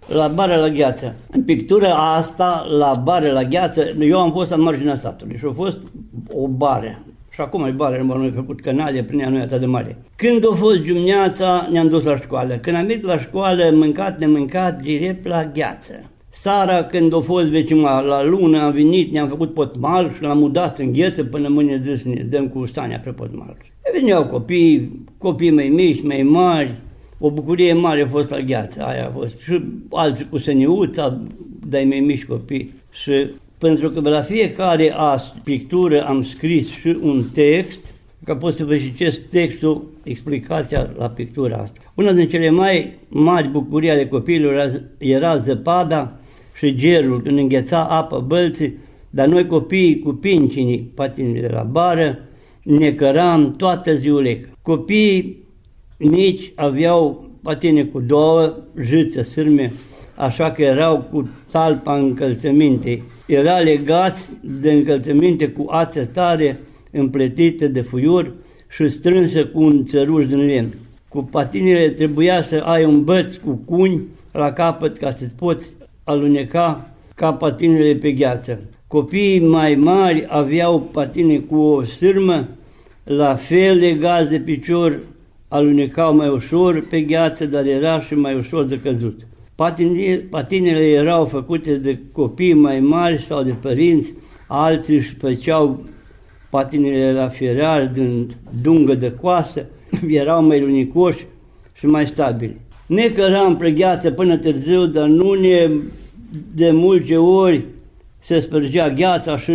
la 0.09 0.29
bară 0.29 0.57
la 0.57 0.69
gheață. 0.69 1.15
În 1.31 1.43
pictura 1.43 1.95
asta, 1.95 2.67
la 2.79 3.01
bară 3.05 3.31
la 3.31 3.43
gheață, 3.43 3.83
eu 4.01 4.19
am 4.19 4.33
fost 4.33 4.51
în 4.53 4.61
marginea 4.61 4.97
satului 4.97 5.37
și 5.37 5.45
a 5.49 5.53
fost 5.53 5.93
o 6.33 6.47
bară. 6.49 7.03
Și 7.31 7.41
acum 7.41 7.65
e 7.65 7.71
bară, 7.71 8.03
nu 8.03 8.17
noi 8.17 8.33
făcut 8.35 8.61
canale, 8.61 9.03
prin 9.03 9.19
ea 9.19 9.29
nu 9.29 9.39
e 9.39 9.43
atât 9.43 9.61
de 9.61 9.67
mare. 9.67 9.97
Când 10.17 10.47
a 10.51 10.55
fost 10.55 10.81
dimineața, 10.81 11.69
ne-am 11.71 11.89
dus 11.89 12.03
la 12.03 12.17
școală. 12.17 12.55
Când 12.55 12.77
am 12.77 12.87
venit 12.87 13.05
la 13.05 13.19
școală, 13.19 13.71
mâncat, 13.73 14.19
nemâncat, 14.19 14.83
direct 14.83 15.27
la 15.27 15.45
gheață. 15.45 16.11
Sara, 16.31 16.85
când 16.85 17.15
a 17.15 17.21
fost 17.21 17.51
vecima 17.51 18.01
la 18.01 18.25
lună, 18.25 18.63
am 18.63 18.73
venit, 18.73 19.13
ne-am 19.13 19.29
făcut 19.29 19.55
potmal 19.55 20.13
și 20.15 20.23
l-am 20.23 20.43
udat 20.43 20.79
în 20.79 20.93
gheță 20.93 21.25
până 21.25 21.49
mâine 21.49 21.81
zis 21.85 22.03
ne 22.03 22.23
dăm 22.23 22.49
cu 22.49 22.67
Sania 22.67 22.99
pe 22.99 23.11
potmal. 23.11 23.57
Veneau 23.93 24.27
copii, 24.27 25.05
copii 25.19 25.51
mai 25.51 25.69
mici, 25.69 26.03
mai 26.03 26.23
mari, 26.23 26.75
o 27.19 27.31
bucurie 27.31 27.73
mare 27.73 28.03
a 28.03 28.09
fost 28.09 28.31
la 28.31 28.41
gheață, 28.41 28.83
aia 28.83 29.07
a 29.07 29.11
fost. 29.11 29.39
Și 29.39 29.63
alții 29.91 30.27
cu 30.31 30.39
săniuța, 30.39 31.21
dai 31.69 31.85
mai 31.85 32.01
mici 32.01 32.25
copii. 32.25 32.75
Și 32.91 33.31
pentru 33.59 33.91
că 33.91 34.09
la 34.09 34.23
fiecare 34.23 34.93
as, 34.97 35.33
pictură 35.45 36.05
am 36.05 36.23
scris 36.23 36.69
și 36.69 36.99
un 37.03 37.25
text, 37.35 37.93
ca 38.25 38.37
pot 38.37 38.55
să 38.55 38.65
vă 38.65 38.77
citesc 38.77 39.29
textul, 39.29 39.91
explicația 40.05 40.91
la 40.99 41.09
pictura 41.09 41.57
asta. 41.57 41.81
Una 41.95 42.13
din 42.13 42.29
cele 42.29 42.51
mai 42.51 42.93
mari 43.09 43.49
bucurii 43.49 43.91
ale 43.91 44.07
copiilor 44.07 44.83
era 44.99 45.37
zăpada 45.37 46.19
și 46.57 46.75
gerul, 46.75 47.23
când 47.23 47.39
îngheța 47.39 47.85
apă 47.85 48.25
bălții, 48.27 48.75
dar 49.11 49.27
noi 49.27 49.47
copiii 49.47 49.99
cu 49.99 50.13
pincinii, 50.13 50.91
patinii 50.95 51.41
de 51.41 51.51
la 51.53 51.63
bară, 51.63 52.19
ne 52.63 52.93
căram 52.93 53.53
toată 53.53 53.95
ziulecă. 53.95 54.49
Copiii 54.63 55.47
nici 55.99 56.53
aveau 56.55 57.31
patine 57.43 57.85
cu 57.85 58.01
două 58.01 58.57
jâțe 58.81 59.23
sârme, 59.23 59.73
așa 60.15 60.51
că 60.51 60.63
erau 60.63 61.09
cu 61.11 61.29
talpa 61.51 61.97
încălțăminte. 61.97 63.03
Era 63.27 63.59
legați 63.59 64.41
de 64.61 64.73
încălțăminte 64.73 65.49
cu 65.49 65.67
ață 65.69 66.05
tare, 66.05 66.61
împletite 66.93 67.69
de 67.69 67.81
fuiur 67.81 68.33
și 68.69 68.89
strânsă 68.89 69.47
cu 69.47 69.63
un 69.63 69.85
țăruș 69.85 70.27
din 70.27 70.47
lemn. 70.47 70.75
Cu 71.09 71.23
patinele 71.23 71.89
trebuia 71.89 72.43
să 72.43 72.57
ai 72.65 72.85
un 72.85 73.05
băț 73.05 73.35
cu 73.35 73.61
cuni 73.65 74.03
la 74.33 74.53
capăt 74.53 74.97
ca 74.97 75.11
să-ți 75.11 75.35
poți 75.35 75.77
aluneca 76.05 76.91
ca 77.15 77.33
patinele 77.33 77.95
pe 77.95 78.13
gheață. 78.13 78.61
Copiii 78.87 79.41
mai 79.41 79.75
mari 79.75 80.27
aveau 80.29 80.81
patine 80.81 81.39
cu 81.39 81.57
o 81.57 81.83
sârmă, 81.83 82.49
la 83.05 83.35
fel 83.35 83.79
legați 83.79 84.31
de 84.31 84.41
picior, 84.41 85.01
alunecau 85.49 86.17
mai 86.17 86.29
ușor 86.29 86.87
pe 86.91 87.01
gheață, 87.01 87.47
dar 87.47 87.65
era 87.65 88.01
și 88.01 88.15
mai 88.15 88.35
ușor 88.35 88.65
de 88.65 88.81
căzut. 88.81 89.27
Patinile, 89.55 90.17
patinele 90.17 90.87
erau 90.87 91.25
făcute 91.25 91.77
de 91.77 91.99
copii 92.13 92.55
mai 92.55 92.81
mari 92.81 93.23
sau 93.23 93.43
de 93.43 93.55
părinți, 93.61 94.15
alții 94.47 94.97
își 94.97 95.15
făceau 95.15 95.85
patinele 96.51 97.13
la 97.13 97.29
ferar 97.29 97.87
din 97.87 98.31
dungă 98.63 98.95
de 98.95 99.13
coasă, 99.13 99.67
erau 100.09 100.45
mai 100.45 100.61
lunicoși 100.61 101.27
și 101.73 101.87
mai 101.87 102.07
stabili. 102.07 102.61
Ne 102.87 103.09
căram 103.09 103.57
pe 103.57 103.71
gheață 103.71 104.11
până 104.11 104.37
târziu, 104.37 104.87
dar 104.87 105.07
nu 105.07 105.33
ne 105.33 105.71
de 106.55 106.71
multe 106.71 107.17
ori 107.17 107.65
se 108.19 108.41
spărgea 108.41 108.91
gheața 108.91 109.39
și 109.39 109.53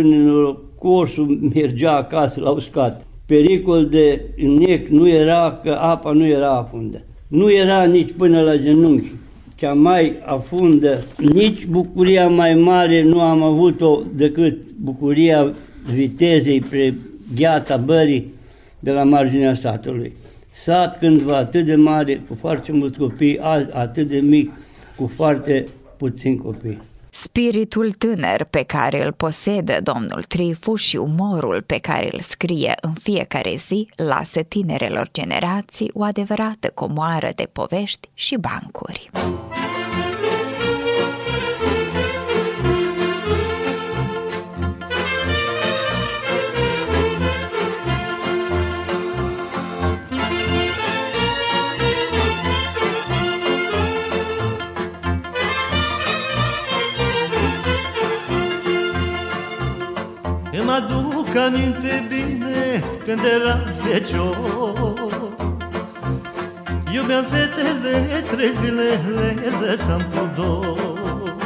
coșul 0.78 1.50
mergea 1.54 1.96
acasă 1.96 2.40
la 2.40 2.50
uscat. 2.50 3.06
Pericol 3.26 3.88
de 3.88 4.20
nec 4.36 4.88
nu 4.88 5.08
era 5.08 5.60
că 5.62 5.70
apa 5.70 6.12
nu 6.12 6.26
era 6.26 6.56
afundă. 6.56 7.04
Nu 7.28 7.52
era 7.52 7.84
nici 7.84 8.12
până 8.12 8.40
la 8.40 8.56
genunchi 8.56 9.12
cea 9.54 9.72
mai 9.72 10.12
afundă. 10.24 11.04
Nici 11.18 11.66
bucuria 11.66 12.28
mai 12.28 12.54
mare 12.54 13.02
nu 13.02 13.20
am 13.20 13.42
avut-o 13.42 14.02
decât 14.14 14.70
bucuria 14.70 15.54
vitezei 15.94 16.60
pre 16.60 16.94
gheața 17.34 17.76
bării 17.76 18.32
de 18.78 18.90
la 18.90 19.02
marginea 19.02 19.54
satului. 19.54 20.12
Sat 20.52 20.98
cândva 20.98 21.36
atât 21.36 21.64
de 21.64 21.74
mare, 21.74 22.22
cu 22.28 22.34
foarte 22.40 22.72
mulți 22.72 22.98
copii, 22.98 23.38
azi 23.40 23.68
atât 23.72 24.08
de 24.08 24.18
mic, 24.18 24.50
cu 24.96 25.10
foarte 25.14 25.66
puțini 25.96 26.36
copii. 26.36 26.78
Spiritul 27.16 27.92
tânăr 27.92 28.44
pe 28.50 28.62
care 28.62 29.04
îl 29.04 29.12
posedă 29.12 29.80
domnul 29.82 30.22
Trifu 30.22 30.74
și 30.74 30.96
umorul 30.96 31.62
pe 31.62 31.78
care 31.78 32.08
îl 32.12 32.20
scrie 32.20 32.74
în 32.80 32.92
fiecare 32.92 33.56
zi 33.56 33.88
lasă 33.96 34.42
tinerelor 34.42 35.08
generații 35.12 35.90
o 35.94 36.02
adevărată 36.02 36.70
comoară 36.74 37.32
de 37.34 37.48
povești 37.52 38.08
și 38.14 38.36
bancuri. 38.36 39.10
Aminte 61.46 62.04
bine 62.08 62.84
când 63.04 63.20
eram 63.34 63.60
fecior. 63.82 64.36
Iubeam 66.94 67.24
fetele, 67.24 68.24
trei 68.30 68.50
zile 68.62 69.00
le 69.14 69.36
lăsam 69.60 70.04
pudor 70.10 71.36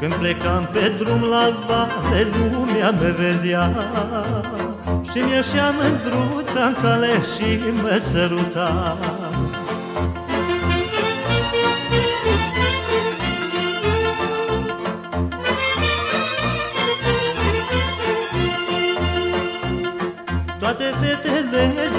Când 0.00 0.14
plecam 0.14 0.68
pe 0.72 0.92
drum 0.98 1.22
la 1.22 1.56
vale, 1.66 2.26
lumea 2.32 2.90
me 2.90 3.10
vedea. 3.10 3.70
Și 5.10 5.18
mi-așa 5.18 5.74
mândruța 5.76 6.64
în 6.66 6.74
cale 6.82 7.06
și 7.06 7.60
mă 7.82 8.00
săruta 8.12 8.96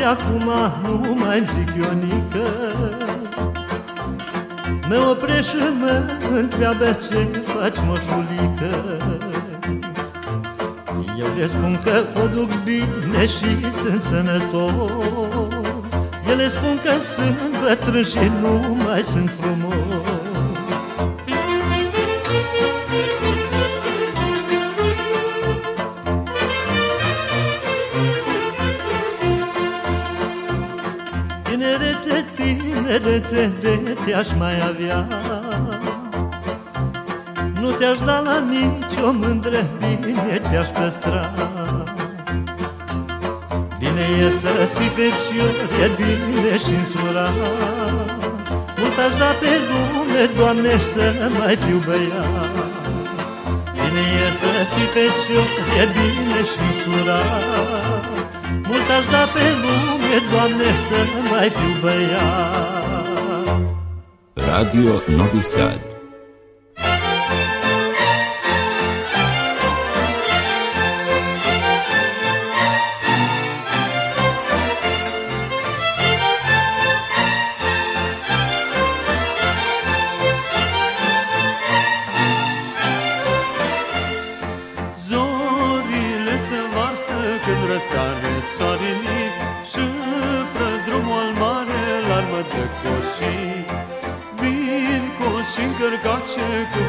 acum 0.06 0.50
nu 0.84 1.13
mai 1.13 1.38
îmi 1.38 1.48
zic 1.48 1.76
Ionică 1.76 2.48
Mă 4.89 5.08
oprești 5.10 5.52
și 5.52 5.63
mă 5.80 6.04
întreabă 6.36 6.86
ce 6.86 7.41
faci 7.46 7.76
moșulică. 7.86 9.00
Eu 11.20 11.28
le 11.38 11.48
spun 11.48 11.80
că 11.84 12.04
o 12.24 12.28
duc 12.28 12.50
bine 12.63 13.26
și 13.26 13.72
sunt 13.72 14.04
sănătos. 14.04 14.89
Ele 16.30 16.50
spun 16.50 16.80
că 16.84 16.91
sunt 17.13 17.60
bătrân 17.62 18.04
și 18.04 18.32
nu 18.41 18.76
mai 18.84 19.02
sunt 19.02 19.32
frumos 19.39 20.05
Tinerețe, 31.76 32.26
tinerețe, 32.36 33.54
de 33.62 33.96
te-aș 34.06 34.28
mai 34.38 34.54
avea. 34.70 35.08
Nu 37.62 37.72
te-aș 37.72 37.98
da 38.00 38.20
la 38.20 38.40
nicio 38.40 39.12
mândră, 39.12 39.70
bine 39.80 40.40
te-aș 40.50 40.68
păstra 40.68 41.32
Bine 43.80 44.06
e 44.22 44.30
să 44.30 44.52
fii 44.76 44.90
fecior, 44.98 45.54
e 45.84 45.90
bine 45.96 46.58
și 46.58 46.74
însura 46.80 47.30
Mult 48.78 48.98
aș 48.98 49.18
da 49.18 49.32
pe 49.40 49.52
lume, 49.68 50.24
Doamne, 50.38 50.78
să 50.78 51.30
mai 51.38 51.56
fiu 51.56 51.82
băiat. 51.86 52.50
Bine 53.74 54.04
e 54.24 54.34
să 54.42 54.52
fii 54.74 54.90
fecior, 54.96 55.48
e 55.82 55.86
bine 55.96 56.44
și 56.52 56.60
însurat 56.68 58.25
Mult 58.67 58.89
aș 58.97 59.06
da 59.12 59.23
pe 59.34 59.45
lume, 59.62 60.15
Doamne, 60.32 60.63
să 60.88 60.97
mai 61.32 61.49
fiu 61.49 61.73
băiat. 61.82 63.15
Radio 64.34 65.01
Novi 65.17 65.43
Sad 65.43 65.95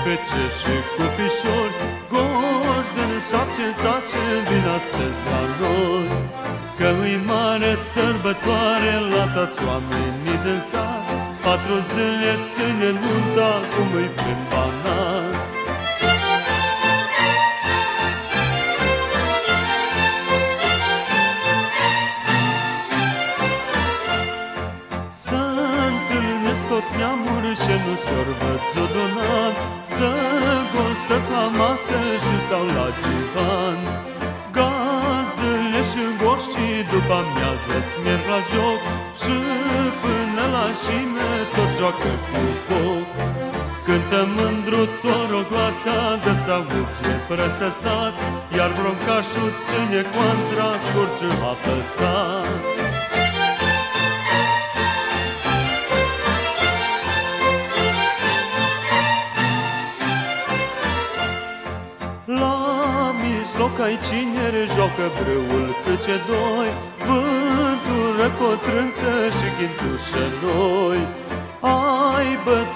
fece 0.06 0.42
și 0.58 0.74
cu 0.94 1.04
fișori 1.16 1.76
Goși 2.10 2.90
din 2.96 3.12
șapte 3.28 3.62
în 3.68 3.74
sace 3.82 4.22
vin 4.48 4.66
astăzi 4.78 5.20
la 5.30 5.42
noi. 5.60 6.08
Că 6.78 6.88
îi 7.04 7.16
mare 7.30 7.72
sărbătoare 7.92 8.94
la 9.14 9.24
toți 9.36 9.60
oamenii 9.70 10.38
din 10.44 10.60
sat 10.70 11.06
Patru 11.44 11.76
zile 11.90 12.32
ține 12.50 12.88
nunta 13.02 13.52
cum 13.72 13.88
îi 14.00 14.10
prin 14.18 14.40
joacă 41.96 42.14
cu 42.30 42.42
foc. 42.66 43.06
Cântă 43.84 44.26
mândru 44.36 44.88
torogoata 45.02 46.00
de 46.24 46.34
să 46.44 46.50
auge 46.50 47.12
peste 47.28 47.68
sat 47.80 48.14
Iar 48.56 48.70
broncașul 48.78 49.50
ține 49.64 50.02
contra 50.14 50.68
scurciu 50.84 51.30
apăsat 51.52 52.48
La 62.40 63.14
mijloc 63.22 63.78
ai 63.86 63.98
cinere 64.08 64.62
joacă 64.74 65.06
brâul 65.18 65.66
câce 65.84 66.16
doi 66.28 66.68
Vântul 67.06 68.06
răcotrânță 68.20 69.10
și 69.36 69.48
ghintușă 69.56 70.24
noi. 70.42 70.76
Doi 70.76 70.85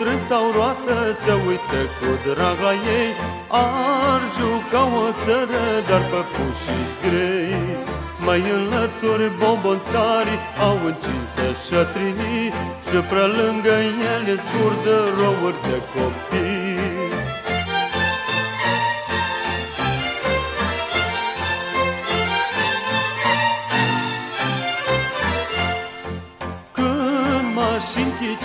bătrâni 0.01 0.21
stau 0.21 0.51
roată 0.51 0.97
să 1.13 1.33
uită 1.49 1.81
cu 1.99 2.09
drag 2.25 2.59
la 2.67 2.73
ei. 2.99 3.11
Ar 3.49 4.23
juca 4.37 4.83
o 5.03 5.07
țără, 5.23 5.65
dar 5.89 6.03
păpușii 6.11 6.87
grei 7.03 7.79
Mai 8.27 8.41
înlături 8.57 9.29
bombonțarii 9.41 10.41
au 10.67 10.79
încinsă 10.91 11.47
șătrinii 11.65 12.49
Și 12.87 12.99
prea 13.11 13.29
lângă 13.41 13.75
ele 14.13 14.35
zburdă 14.43 14.97
rouri 15.19 15.61
de 15.69 15.79
copii 15.93 16.40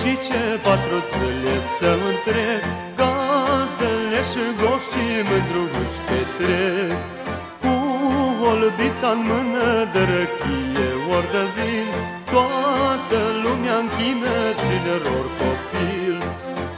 mașini 0.05 0.17
chicice, 0.17 0.59
patruțele 0.63 1.55
să 1.77 1.91
întreg 2.09 2.63
Gazdele 2.99 4.21
și 4.31 4.43
goștii 4.59 5.21
mândru 5.29 5.63
își 5.81 5.99
petrec. 6.07 6.97
Cu 7.61 7.73
olbița 8.51 9.09
în 9.15 9.21
mână 9.29 9.67
de 9.93 10.01
răchie 10.11 10.89
ori 11.15 11.31
de 11.33 11.43
vin 11.55 11.89
Toată 12.31 13.19
lumea 13.43 13.77
închină 13.83 14.35
tinerilor 14.63 15.25
copil. 15.39 16.17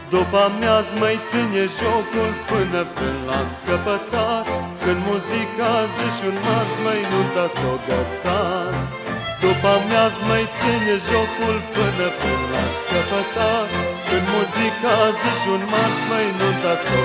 După 0.09 0.37
amiaz 0.47 0.87
mai 1.01 1.15
ține 1.27 1.63
jocul 1.77 2.31
până 2.49 2.81
până 2.97 3.19
la 3.29 3.39
scăpătat. 3.55 4.45
Când 4.83 4.99
muzica 5.07 5.73
zi 5.93 6.07
și 6.15 6.23
un 6.29 6.37
marș 6.45 6.71
mai 6.83 6.99
nunta 7.11 7.45
s-o 7.57 7.73
gătat 7.87 9.06
după 9.43 9.67
amiaz 9.77 10.15
mai 10.29 10.43
ține 10.57 10.95
jocul 11.09 11.57
până 11.75 12.07
până 12.21 12.45
la 12.53 12.65
scăpătat 12.79 13.67
Când 14.07 14.25
muzica 14.33 14.95
zi 15.19 15.31
și 15.39 15.47
un 15.55 15.63
marș 15.71 15.97
mai 16.09 16.25
nunta 16.39 16.73
s-o 16.85 17.01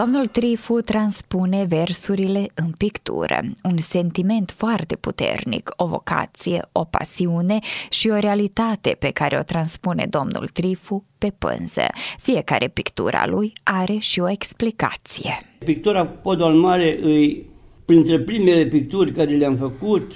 Domnul 0.00 0.26
Trifu 0.26 0.80
transpune 0.80 1.64
versurile 1.68 2.46
în 2.54 2.70
pictură, 2.78 3.40
un 3.62 3.78
sentiment 3.78 4.50
foarte 4.50 4.96
puternic, 4.96 5.70
o 5.76 5.86
vocație, 5.86 6.68
o 6.72 6.84
pasiune 6.84 7.58
și 7.90 8.08
o 8.08 8.18
realitate 8.18 8.96
pe 8.98 9.10
care 9.10 9.38
o 9.38 9.42
transpune 9.42 10.06
domnul 10.10 10.46
Trifu 10.48 11.04
pe 11.18 11.32
pânză. 11.38 11.86
Fiecare 12.18 12.68
pictura 12.68 13.26
lui 13.26 13.52
are 13.62 13.96
și 13.98 14.20
o 14.20 14.30
explicație. 14.30 15.32
Pictura 15.64 16.04
Podul 16.04 16.44
al 16.44 16.54
Mare 16.54 16.98
îi 17.02 17.46
printre 17.84 18.20
primele 18.20 18.64
picturi 18.64 19.12
care 19.12 19.36
le-am 19.36 19.56
făcut, 19.56 20.12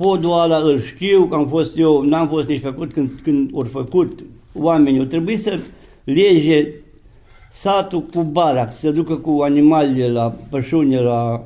podul 0.00 0.40
ăla 0.42 0.56
îl 0.56 0.80
știu, 0.80 1.24
că 1.24 1.34
am 1.34 1.46
fost 1.48 1.78
eu, 1.78 2.02
n-am 2.02 2.28
fost 2.28 2.48
nici 2.48 2.60
făcut 2.60 2.92
când, 2.92 3.10
când 3.22 3.50
au 3.54 3.66
făcut 3.70 4.24
oamenii. 4.54 5.00
O 5.00 5.04
trebuie 5.04 5.36
să 5.36 5.58
lege 6.04 6.68
satul 7.50 8.02
cu 8.02 8.22
barac, 8.22 8.72
să 8.72 8.90
ducă 8.90 9.14
cu 9.14 9.40
animalele 9.42 10.08
la 10.08 10.34
pășune, 10.50 11.00
la 11.00 11.44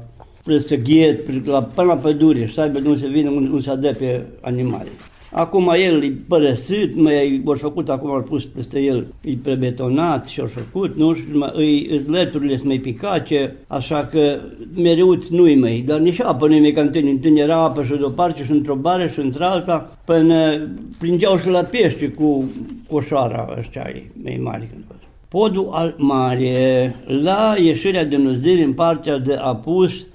să 0.58 0.76
ghiet, 0.76 1.46
la, 1.46 1.62
până 1.62 1.86
la 1.86 1.94
pădure 1.94 2.46
și 2.46 2.54
să 2.54 2.60
aibă 2.60 2.78
unde 2.84 2.98
să 2.98 3.06
vină, 3.06 3.30
unde, 3.30 3.48
unde 3.48 3.62
să 3.62 3.70
adăpe 3.70 4.26
animale. 4.40 4.88
Acum 5.36 5.72
el 5.76 6.02
e 6.02 6.12
părăsit, 6.28 6.96
mai 6.96 7.42
au 7.46 7.54
făcut, 7.54 7.88
acum 7.88 8.10
au 8.10 8.22
pus 8.22 8.44
peste 8.44 8.80
el, 8.80 9.06
e 9.24 9.32
prebetonat 9.42 10.26
și 10.26 10.40
au 10.40 10.46
făcut, 10.46 10.96
nu 10.96 11.14
știu, 11.14 11.46
îi, 11.52 12.02
lăturile 12.06 12.56
sunt 12.56 12.68
mai 12.68 12.78
picace, 12.78 13.56
așa 13.66 14.04
că 14.04 14.38
mereuți 14.82 15.34
nu-i 15.34 15.54
mai, 15.54 15.84
dar 15.86 15.98
nici 15.98 16.20
apă 16.20 16.48
nu-i 16.48 16.60
mai 16.60 16.70
ca 16.70 16.80
întâlni, 16.80 17.40
era 17.40 17.56
apă 17.56 17.84
și 17.84 17.96
de-o 17.96 18.08
parte 18.08 18.44
și 18.44 18.50
într-o 18.50 18.74
bară 18.74 19.06
și 19.06 19.18
într-alta, 19.18 19.98
până 20.04 20.68
pringeau 20.98 21.38
și 21.38 21.50
la 21.50 21.62
pește 21.62 22.08
cu 22.08 22.44
coșoara 22.90 23.54
ăștia 23.58 23.92
mai 24.22 24.40
mari 24.42 24.68
când 24.70 24.84
Podul 25.28 25.68
al 25.70 25.94
mare, 25.98 26.94
la 27.06 27.54
ieșirea 27.62 28.04
de 28.04 28.16
Năzdiri 28.16 28.62
în 28.62 28.72
partea 28.72 29.18
de 29.18 29.34
apus, 29.34 30.06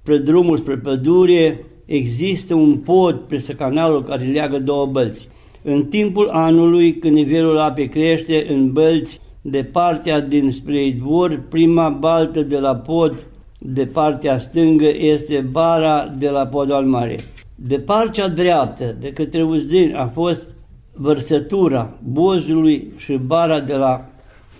spre 0.00 0.18
drumul 0.18 0.58
spre 0.58 0.76
pădure, 0.76 1.64
există 1.84 2.54
un 2.54 2.76
pod 2.76 3.14
peste 3.14 3.54
canalul 3.54 4.02
care 4.02 4.24
leagă 4.24 4.58
două 4.58 4.86
bălți. 4.86 5.28
În 5.62 5.84
timpul 5.84 6.28
anului, 6.28 6.98
când 6.98 7.14
nivelul 7.14 7.58
apei 7.58 7.88
crește 7.88 8.46
în 8.48 8.72
bălți, 8.72 9.20
de 9.40 9.64
partea 9.64 10.20
dinspre 10.20 10.84
Idvor, 10.84 11.42
prima 11.48 11.88
baltă 11.88 12.42
de 12.42 12.58
la 12.58 12.74
pod 12.74 13.26
de 13.66 13.86
partea 13.86 14.38
stângă 14.38 14.88
este 14.98 15.46
bara 15.50 16.14
de 16.18 16.28
la 16.28 16.46
podul 16.46 16.74
al 16.74 16.84
mare. 16.84 17.16
De 17.54 17.78
partea 17.78 18.28
dreaptă, 18.28 18.96
de 19.00 19.12
către 19.12 19.42
Uzdin, 19.42 19.94
a 19.96 20.06
fost 20.06 20.54
vărsătura 20.92 21.98
Bozului 22.02 22.92
și 22.96 23.12
bara 23.12 23.60
de 23.60 23.74
la 23.74 24.08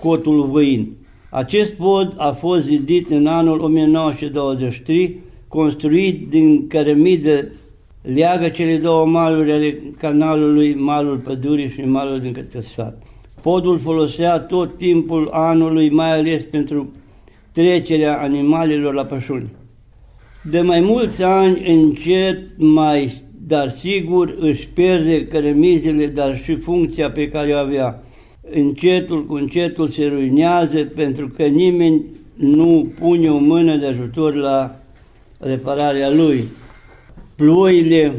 Cotul 0.02 0.46
Văin. 0.46 0.96
Acest 1.30 1.74
pod 1.74 2.14
a 2.16 2.30
fost 2.30 2.64
zidit 2.64 3.10
în 3.10 3.26
anul 3.26 3.60
1923 3.60 5.20
construit 5.54 6.28
din 6.28 6.66
cărămidă, 6.66 7.48
leagă 8.02 8.48
cele 8.48 8.76
două 8.76 9.06
maluri 9.06 9.52
ale 9.52 9.78
canalului, 9.98 10.74
malul 10.74 11.16
pădurii 11.16 11.68
și 11.68 11.80
malul 11.80 12.20
din 12.20 12.32
către 12.32 12.60
sat. 12.60 13.02
Podul 13.42 13.78
folosea 13.78 14.38
tot 14.38 14.76
timpul 14.76 15.28
anului, 15.32 15.90
mai 15.90 16.18
ales 16.18 16.44
pentru 16.44 16.92
trecerea 17.52 18.20
animalelor 18.20 18.94
la 18.94 19.04
pășuni. 19.04 19.50
De 20.42 20.60
mai 20.60 20.80
mulți 20.80 21.22
ani, 21.22 21.62
încet, 21.66 22.38
mai, 22.56 23.12
dar 23.46 23.68
sigur, 23.68 24.36
își 24.38 24.68
pierde 24.68 25.26
cărămizile, 25.26 26.06
dar 26.06 26.38
și 26.38 26.54
funcția 26.54 27.10
pe 27.10 27.28
care 27.28 27.52
o 27.52 27.56
avea. 27.56 28.02
Încetul 28.50 29.26
cu 29.26 29.34
încetul 29.34 29.88
se 29.88 30.04
ruinează 30.04 30.78
pentru 30.78 31.28
că 31.28 31.42
nimeni 31.42 32.02
nu 32.34 32.92
pune 32.98 33.30
o 33.30 33.38
mână 33.38 33.76
de 33.76 33.86
ajutor 33.86 34.34
la 34.34 34.78
repararea 35.46 36.10
lui. 36.10 36.44
Ploile 37.36 38.12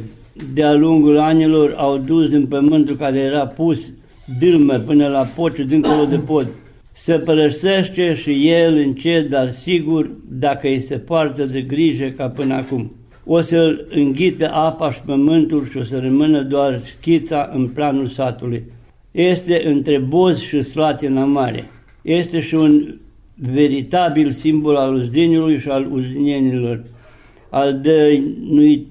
de-a 0.53 0.73
lungul 0.73 1.17
anilor 1.17 1.73
au 1.77 1.97
dus 1.97 2.29
din 2.29 2.45
pământul 2.45 2.95
care 2.95 3.17
era 3.17 3.47
pus 3.47 3.91
dâlmă 4.39 4.73
până 4.73 5.07
la 5.07 5.21
pod 5.21 5.55
și 5.55 5.63
dincolo 5.63 6.05
de 6.05 6.17
pod. 6.17 6.47
Se 6.93 7.13
părăsește 7.13 8.13
și 8.13 8.49
el 8.49 8.75
încet, 8.75 9.29
dar 9.29 9.51
sigur, 9.51 10.09
dacă 10.29 10.67
îi 10.67 10.81
se 10.81 10.97
poartă 10.97 11.43
de 11.45 11.61
grijă 11.61 12.13
ca 12.17 12.29
până 12.29 12.53
acum. 12.53 12.95
O 13.25 13.41
să-l 13.41 13.87
înghită 13.89 14.51
apa 14.53 14.91
și 14.91 15.01
pământul 15.05 15.67
și 15.69 15.77
o 15.77 15.83
să 15.83 15.99
rămână 15.99 16.41
doar 16.41 16.79
schița 16.79 17.49
în 17.53 17.67
planul 17.67 18.07
satului. 18.07 18.63
Este 19.11 19.61
între 19.65 19.97
Boz 19.97 20.39
și 20.39 20.61
Slatina 20.61 21.25
Mare. 21.25 21.69
Este 22.01 22.41
și 22.41 22.55
un 22.55 22.95
veritabil 23.35 24.31
simbol 24.31 24.75
al 24.75 24.93
uzdeniului 24.93 25.59
și 25.59 25.69
al 25.69 25.91
uzdenienilor 25.91 26.83
al, 27.55 27.79
dăinui, 27.79 28.87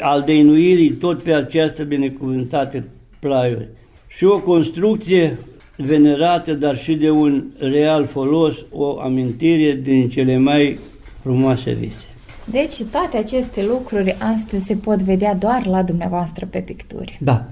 al 0.00 0.22
dăinuirii 0.26 0.90
tot 0.90 1.22
pe 1.22 1.32
această 1.32 1.82
binecuvântate 1.82 2.84
plaiuri. 3.18 3.68
Și 4.08 4.24
o 4.24 4.40
construcție 4.40 5.38
venerată, 5.76 6.52
dar 6.52 6.76
și 6.78 6.94
de 6.94 7.10
un 7.10 7.44
real 7.58 8.06
folos, 8.06 8.56
o 8.70 9.00
amintire 9.00 9.72
din 9.72 10.08
cele 10.08 10.36
mai 10.36 10.78
frumoase 11.22 11.72
vise. 11.72 12.06
Deci 12.44 12.82
toate 12.82 13.16
aceste 13.16 13.62
lucruri 13.62 14.16
astăzi 14.34 14.64
se 14.64 14.74
pot 14.74 15.02
vedea 15.02 15.34
doar 15.34 15.66
la 15.66 15.82
dumneavoastră 15.82 16.46
pe 16.50 16.58
picturi. 16.58 17.18
Da. 17.20 17.46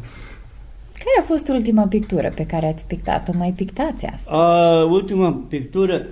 Care 0.92 1.20
a 1.20 1.22
fost 1.22 1.48
ultima 1.48 1.86
pictură 1.86 2.32
pe 2.34 2.46
care 2.46 2.66
ați 2.66 2.86
pictat-o? 2.86 3.32
Mai 3.38 3.52
pictați 3.56 4.06
asta? 4.06 4.30
A, 4.30 4.84
ultima 4.84 5.42
pictură 5.48 6.06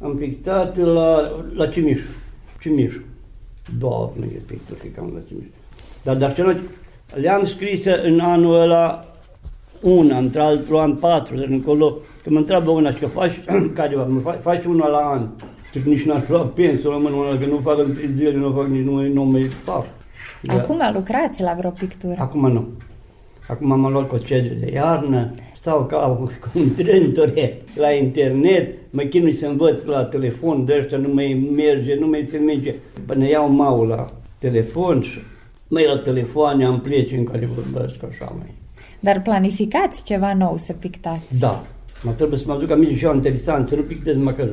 am 0.00 0.16
pictat 0.16 0.76
la, 0.76 1.30
la 1.54 1.66
Cimiș. 1.66 2.00
Cimiș 2.60 2.92
două 3.78 4.12
mâini 4.16 4.42
picturi, 4.46 4.90
cam 4.96 5.12
la 5.14 5.36
Dar 6.02 6.16
dar 6.16 6.34
ce 6.34 6.60
le-am 7.14 7.46
scris 7.46 7.84
în 7.84 8.20
anul 8.20 8.60
ăla 8.60 9.04
una, 9.80 10.18
într-altul 10.18 10.78
an 10.78 10.94
patru, 10.94 11.36
de 11.36 11.46
încolo, 11.48 11.96
că 12.22 12.30
mă 12.30 12.38
întreabă 12.38 12.70
una 12.70 12.90
și 12.90 12.98
că 12.98 13.06
faci, 13.06 13.40
care 13.74 13.94
mă 13.94 14.20
faci, 14.20 14.40
faci 14.40 14.64
una 14.64 14.88
la 14.88 14.98
an, 14.98 15.28
și 15.72 15.88
nici 15.88 16.02
n-aș 16.02 16.28
lua 16.28 16.42
pensul 16.42 16.90
la 16.90 16.96
mână, 16.96 17.38
că 17.38 17.46
nu 17.46 17.60
fac 17.62 17.78
în 17.78 17.94
trei 17.94 18.10
zile, 18.14 18.32
nu 18.32 18.52
fac 18.52 18.66
nici 18.66 18.84
nu, 18.84 19.12
nu 19.12 19.24
mai 19.24 19.42
fac. 19.42 19.84
Acum 20.46 20.80
lucrați 20.94 21.42
la 21.42 21.54
vreo 21.58 21.70
pictură? 21.70 22.14
Acum 22.18 22.52
nu. 22.52 22.68
Acum 23.48 23.72
am 23.72 23.92
luat 23.92 24.08
concediu 24.08 24.54
de 24.60 24.70
iarnă, 24.72 25.30
stau 25.66 25.84
ca 25.84 26.28
un 26.54 26.74
trentore 26.76 27.62
la 27.74 27.90
internet, 27.90 28.74
mă 28.90 29.02
chinui 29.02 29.32
să 29.32 29.46
învăț 29.46 29.84
la 29.84 30.04
telefon 30.04 30.64
de 30.64 30.78
ăștia, 30.80 30.98
nu 30.98 31.14
mai 31.14 31.52
merge, 31.56 31.94
nu 31.94 32.06
mai 32.06 32.26
țin 32.28 32.44
minte. 32.44 32.74
Până 33.06 33.28
iau 33.28 33.50
mau 33.50 33.84
la 33.84 34.04
telefon 34.38 35.02
și 35.02 35.18
mai 35.68 35.86
la 35.86 35.98
telefoane 35.98 36.64
am 36.64 36.80
pleci 36.80 37.12
în 37.12 37.24
care 37.24 37.48
vorbesc 37.54 37.94
așa 38.10 38.34
mai. 38.38 38.54
Dar 39.00 39.22
planificați 39.22 40.04
ceva 40.04 40.34
nou 40.34 40.56
să 40.56 40.72
pictați? 40.72 41.38
Da. 41.38 41.66
Mă 42.02 42.10
trebuie 42.10 42.38
să 42.38 42.44
mă 42.46 42.56
duc 42.58 42.70
aminte 42.70 42.96
și 42.96 43.04
eu 43.04 43.14
interesant, 43.14 43.68
să 43.68 43.74
nu 43.74 43.82
pictez 43.82 44.16
măcar, 44.16 44.48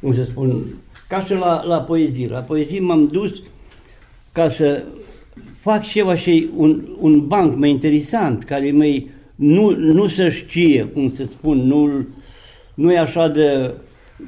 cum 0.00 0.14
să 0.14 0.24
spun, 0.24 0.64
ca 1.08 1.24
și 1.24 1.32
la, 1.32 1.64
la 1.64 1.80
poezie. 1.80 2.28
La 2.28 2.40
poezie 2.40 2.80
m-am 2.80 3.06
dus 3.06 3.42
ca 4.32 4.48
să 4.48 4.82
fac 5.58 5.82
ceva 5.82 6.14
și 6.16 6.48
un, 6.56 6.82
un 7.00 7.26
banc 7.26 7.56
mai 7.56 7.70
interesant, 7.70 8.44
care 8.44 8.70
mai 8.70 9.18
nu, 9.40 9.76
nu 9.76 10.08
se 10.08 10.30
știe, 10.30 10.84
cum 10.84 11.10
se 11.10 11.24
spun, 11.24 11.58
nu, 11.58 12.06
nu 12.74 12.92
e 12.92 12.98
așa 12.98 13.28
de 13.28 13.74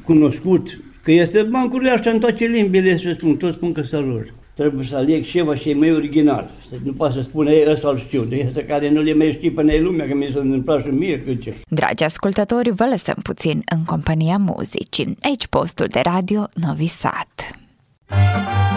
cunoscut, 0.04 0.80
că 1.02 1.10
este 1.10 1.42
bancurile 1.42 1.90
astea 1.90 2.12
în 2.12 2.18
toate 2.18 2.44
limbile, 2.44 2.96
se 2.96 3.12
spun, 3.12 3.36
toți 3.36 3.56
spun 3.56 3.72
că 3.72 3.82
sunt 3.82 4.06
lor. 4.06 4.34
Trebuie 4.54 4.86
să 4.86 4.96
aleg 4.96 5.24
ceva 5.24 5.54
și 5.54 5.70
e 5.70 5.74
mai 5.74 5.92
original. 5.92 6.50
Nu 6.84 6.92
poate 6.92 7.14
să 7.14 7.22
spune, 7.22 7.52
ei, 7.52 7.70
ăsta 7.70 7.88
îl 7.88 7.98
știu, 7.98 8.22
de 8.22 8.44
ăsta 8.48 8.60
care 8.62 8.90
nu 8.90 9.00
le 9.00 9.14
mai 9.14 9.32
știi 9.32 9.50
până 9.50 9.72
e 9.72 9.80
lumea, 9.80 10.06
că 10.06 10.14
mi 10.14 10.30
se 10.32 10.38
întâmplat 10.38 10.84
și 10.84 10.90
mie, 10.90 11.20
că 11.20 11.34
ce. 11.34 11.54
Dragi 11.68 12.04
ascultători, 12.04 12.70
vă 12.70 12.86
lăsăm 12.90 13.16
puțin 13.22 13.62
în 13.72 13.84
compania 13.84 14.36
muzicii. 14.36 15.16
Aici 15.22 15.46
postul 15.46 15.86
de 15.86 16.00
radio 16.04 16.46
Novi 16.54 16.86
Sad. 16.86 17.26
Domnul 18.08 18.71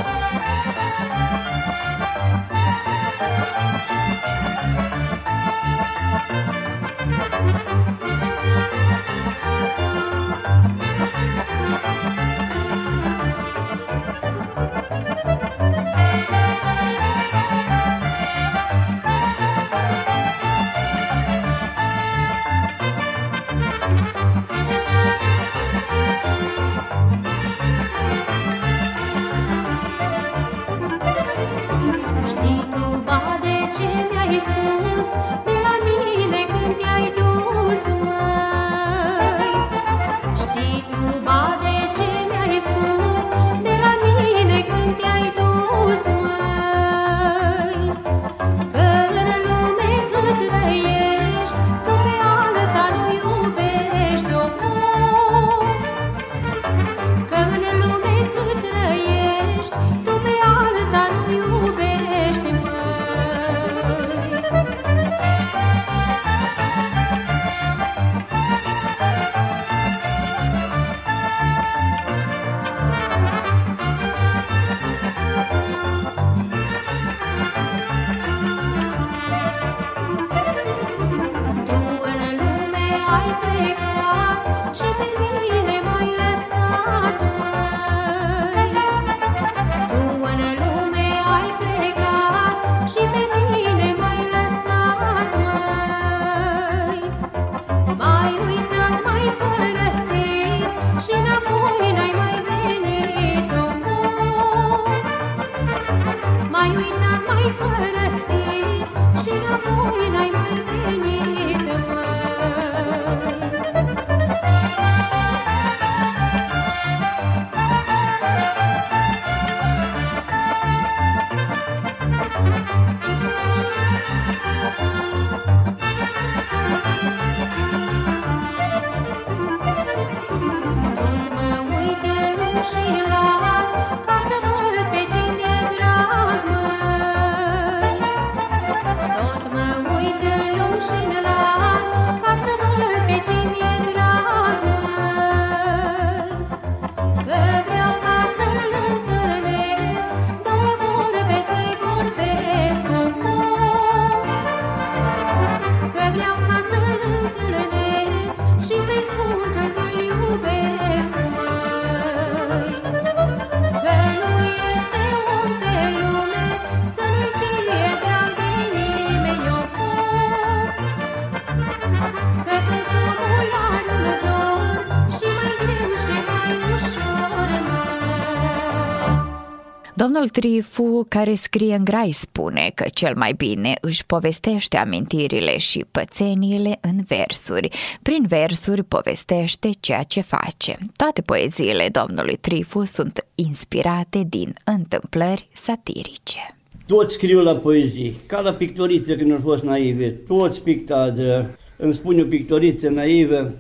Trifu, 180.29 181.05
care 181.09 181.33
scrie 181.33 181.75
în 181.75 181.83
grai, 181.83 182.11
spune 182.19 182.71
că 182.75 182.85
cel 182.93 183.13
mai 183.15 183.33
bine 183.33 183.73
își 183.81 184.05
povestește 184.05 184.77
amintirile 184.77 185.57
și 185.57 185.85
pățeniile 185.91 186.77
în 186.81 187.01
versuri. 187.07 187.69
Prin 188.01 188.25
versuri 188.27 188.83
povestește 188.83 189.69
ceea 189.79 190.03
ce 190.03 190.21
face. 190.21 190.77
Toate 190.95 191.21
poeziile 191.21 191.89
domnului 191.91 192.35
Trifu 192.35 192.83
sunt 192.83 193.25
inspirate 193.35 194.23
din 194.29 194.53
întâmplări 194.65 195.47
satirice. 195.53 196.55
Toți 196.87 197.13
scriu 197.13 197.41
la 197.41 197.55
poezii, 197.55 198.15
ca 198.27 198.39
la 198.39 198.53
pictorițe 198.53 199.15
când 199.15 199.31
au 199.31 199.39
fost 199.43 199.63
naive, 199.63 200.09
toți 200.09 200.61
pictează. 200.61 201.57
Îmi 201.77 201.95
spune 201.95 202.21
o 202.21 202.25
pictoriță 202.25 202.89
naivă, 202.89 203.53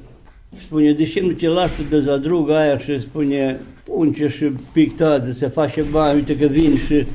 spune, 0.61 0.91
de 0.91 1.03
ce 1.03 1.21
nu 1.21 1.31
ce 1.31 1.47
lași 1.47 1.83
de 1.89 1.99
zadruga 1.99 2.59
aia 2.59 2.77
și 2.77 3.01
spune, 3.01 3.59
punce 3.83 4.27
și 4.27 4.51
pictează, 4.71 5.31
se 5.31 5.47
face 5.47 5.81
bani, 5.91 6.15
uite 6.15 6.37
că 6.37 6.45
vin 6.45 6.77
și 6.87 7.05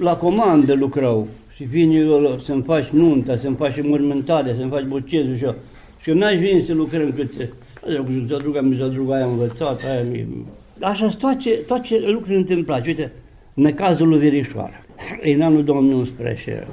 la 0.00 0.16
comandă 0.16 0.74
lucrau. 0.74 1.28
Și 1.54 1.64
vine 1.64 2.06
să-mi 2.44 2.62
faci 2.62 2.88
nunta, 2.88 3.36
să-mi 3.36 3.56
faci 3.56 3.82
mormântare, 3.82 4.54
să-mi 4.58 4.70
faci 4.70 4.84
bocezul 4.84 5.36
și 5.36 5.46
Și 6.02 6.10
eu 6.10 6.16
n-aș 6.16 6.34
vine 6.34 6.62
să 6.62 6.74
lucrăm 6.74 7.12
cât 7.16 7.32
se... 7.32 7.48
Cu 7.80 8.26
zadruga, 8.28 8.60
mi 8.60 8.76
zadruga 8.76 9.14
aia 9.14 9.24
învățat, 9.24 9.82
aia 9.84 10.02
mi... 10.02 10.26
Așa 10.80 11.08
toate, 11.08 11.50
toate 11.50 12.00
lucruri 12.06 12.36
întâmplate. 12.36 12.88
Uite, 12.88 13.12
necazul 13.54 14.08
lui 14.08 14.18
Verișoară. 14.18 14.80
E 15.22 15.34
în 15.34 15.42
anul 15.42 15.64
2011 15.64 16.66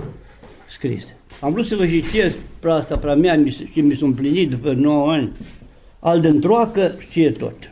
scris. 0.70 1.16
Am 1.40 1.52
vrut 1.52 1.66
să 1.66 1.76
vă 1.76 1.88
citesc 1.88 2.36
pe 2.60 2.70
asta, 2.70 2.98
pe 2.98 3.14
mea, 3.14 3.44
și 3.72 3.82
mi 3.82 3.96
s-a 3.96 4.06
împlinit 4.06 4.50
după 4.50 4.74
9 4.74 5.12
ani. 5.12 5.32
Al 6.06 6.20
de 6.20 6.40
știe 6.98 7.32
tot. 7.32 7.72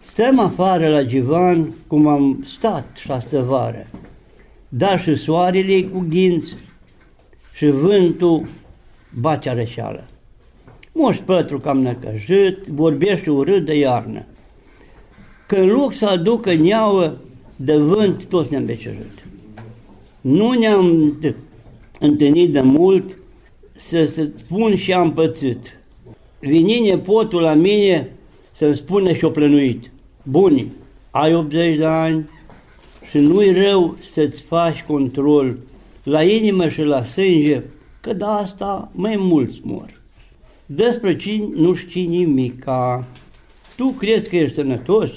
Stăm 0.00 0.38
afară 0.38 0.88
la 0.88 1.02
divan 1.02 1.74
cum 1.86 2.06
am 2.06 2.44
stat 2.46 2.96
șastă 2.96 3.40
vară, 3.40 3.86
dar 4.68 5.00
și 5.00 5.14
soarele 5.14 5.82
cu 5.82 6.06
ghinți 6.08 6.56
și 7.54 7.66
vântul 7.66 8.48
bate 9.20 9.52
rășeală. 9.52 10.08
Moș 10.92 11.18
Pătru 11.18 11.58
cam 11.58 11.80
năcăjit, 11.80 12.66
vorbește 12.66 13.30
urât 13.30 13.64
de 13.64 13.78
iarnă. 13.78 14.26
Că 15.46 15.56
în 15.56 15.66
loc 15.66 15.94
să 15.94 16.06
aducă 16.06 16.54
neauă 16.54 17.16
de 17.56 17.76
vânt, 17.76 18.24
toți 18.24 18.50
ne-am 18.50 18.64
becerut. 18.64 19.24
Nu 20.20 20.52
ne-am 20.52 21.18
întâlnit 22.00 22.52
de 22.52 22.60
mult 22.60 23.18
să 23.72 24.04
se 24.04 24.32
spun 24.36 24.76
și 24.76 24.92
am 24.92 25.12
pățit. 25.12 25.76
Vine 26.38 26.78
nepotul 26.78 27.40
la 27.40 27.54
mine 27.54 28.12
să-mi 28.52 28.76
spune 28.76 29.14
și-o 29.16 29.30
plănuit 29.30 29.90
buni, 30.22 30.72
ai 31.10 31.34
80 31.34 31.76
de 31.76 31.84
ani 31.84 32.28
și 33.10 33.18
nu-i 33.18 33.52
rău 33.52 33.96
să-ți 34.04 34.42
faci 34.42 34.82
control 34.82 35.56
la 36.02 36.22
inimă 36.22 36.68
și 36.68 36.82
la 36.82 37.04
sânge, 37.04 37.62
că 38.00 38.12
de 38.12 38.24
asta 38.24 38.90
mai 38.92 39.16
mulți 39.18 39.60
mor. 39.62 40.00
Despre 40.66 41.16
cine 41.16 41.46
nu 41.54 41.74
știi 41.74 42.06
nimica. 42.06 43.04
Tu 43.76 43.86
crezi 43.86 44.28
că 44.28 44.36
ești 44.36 44.54
sănătos, 44.54 45.10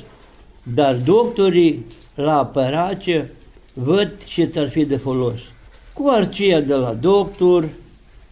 dar 0.73 0.95
doctorii 0.95 1.85
la 2.15 2.37
apărace 2.37 3.33
văd 3.73 4.23
ce 4.25 4.43
ți-ar 4.43 4.69
fi 4.69 4.85
de 4.85 4.97
folos. 4.97 5.39
Cu 5.93 6.07
arcia 6.07 6.59
de 6.59 6.73
la 6.73 6.93
doctor, 6.93 7.69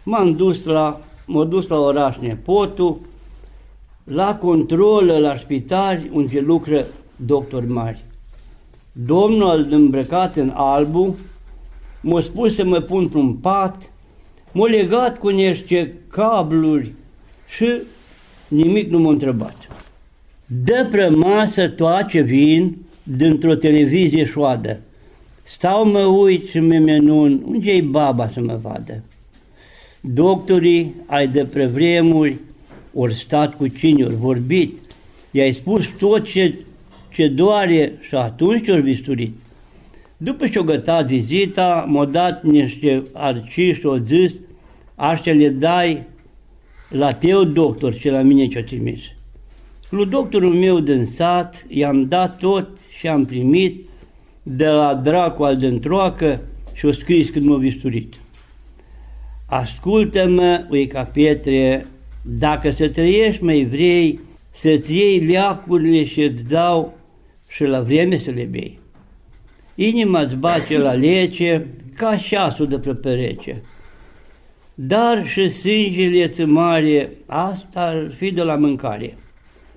m-am 0.04 0.36
dus 0.36 0.64
la, 0.64 1.07
m 1.28 1.48
dus 1.50 1.68
la 1.68 1.80
oraș 1.80 2.18
nepotul, 2.18 3.00
la 4.04 4.36
control 4.36 5.06
la 5.06 5.38
spital 5.38 6.00
unde 6.12 6.40
lucră 6.40 6.86
doctori 7.16 7.68
mari. 7.68 8.04
Domnul 8.92 9.68
îmbrăcat 9.70 10.36
în 10.36 10.52
albu 10.56 11.16
m-a 12.02 12.22
spus 12.22 12.56
să 12.56 12.66
mă 12.66 12.80
pun 12.80 13.02
într-un 13.02 13.34
pat, 13.34 13.92
m-a 14.52 14.68
legat 14.68 15.18
cu 15.18 15.30
niște 15.30 15.94
cabluri 16.08 16.94
și 17.48 17.68
nimic 18.48 18.92
nu 18.92 19.00
m-a 19.00 19.10
întrebat. 19.10 19.56
Dă 20.46 20.88
pe 20.92 21.08
masă 21.08 21.70
toate 21.70 22.22
vin 22.22 22.78
dintr-o 23.04 23.56
televizie 23.56 24.26
șoadă. 24.26 24.80
Stau 25.44 25.86
mă 25.86 26.00
uit 26.00 26.48
și 26.48 26.60
mă 26.60 26.78
menun, 26.78 27.42
unde 27.46 27.72
e 27.72 27.82
baba 27.82 28.28
să 28.28 28.42
mă 28.42 28.60
vadă? 28.62 29.04
Doctorii 30.14 30.94
ai 31.06 31.28
de 31.28 31.46
prevremuri 31.46 32.38
ori 32.94 33.14
stat 33.14 33.56
cu 33.56 33.68
cine, 33.68 34.04
ori 34.04 34.16
vorbit, 34.16 34.78
i-ai 35.32 35.54
spus 35.54 35.86
tot 36.00 36.24
ce, 36.24 36.54
ce 37.10 37.28
doare 37.28 37.94
și 38.02 38.16
atunci 38.16 38.68
ori 38.68 38.82
bisturit. 38.82 39.36
După 40.18 40.48
ce 40.48 40.60
o 40.60 40.64
gătat 40.64 41.06
vizita, 41.08 41.86
m-a 41.88 42.06
dat 42.06 42.44
niște 42.44 43.04
arci 43.14 43.52
și 43.52 43.86
o 43.86 43.98
zis, 43.98 44.36
așa 44.96 45.32
le 45.32 45.50
dai 45.50 46.04
la 46.90 47.14
teu 47.14 47.44
doctor 47.44 47.94
ce 47.94 48.12
la 48.12 48.22
mine 48.22 48.48
ce-o 48.48 48.62
trimis. 48.62 49.00
Lui 49.90 50.06
doctorul 50.06 50.54
meu 50.54 50.80
din 50.80 51.06
sat 51.06 51.66
i-am 51.70 52.06
dat 52.06 52.38
tot 52.38 52.70
și 52.98 53.08
am 53.08 53.26
primit 53.26 53.86
de 54.44 54.68
la 54.68 54.96
dracu 54.96 55.44
al 55.44 55.58
dântroacă 55.58 56.42
și 56.74 56.86
o 56.86 56.92
scris 56.92 57.30
când 57.30 57.46
m-a 57.46 57.58
visturit. 57.58 58.14
Ascultă-mă, 59.50 60.66
ui 60.70 60.88
ca 60.88 61.04
pietre, 61.04 61.88
dacă 62.22 62.72
să 62.72 62.90
trăiești 62.90 63.44
mai 63.44 63.66
vrei, 63.66 64.20
să-ți 64.52 64.96
iei 64.96 65.20
leacurile 65.20 66.04
și 66.04 66.22
îți 66.22 66.48
dau 66.48 66.98
și 67.50 67.64
la 67.64 67.82
vreme 67.82 68.18
să 68.18 68.32
le 68.32 68.44
bei. 68.44 68.80
Inima 69.76 70.22
îți 70.22 70.36
bace 70.36 70.78
la 70.78 70.94
lece 70.94 71.68
ca 71.96 72.18
șasul 72.18 72.68
de 72.68 72.80
pe 72.80 72.94
perece. 72.94 73.62
Dar 74.74 75.28
și 75.28 75.50
sângele 75.50 76.28
ți 76.28 76.44
mare, 76.44 77.10
asta 77.26 77.82
ar 77.82 78.14
fi 78.18 78.32
de 78.32 78.42
la 78.42 78.56
mâncare. 78.56 79.18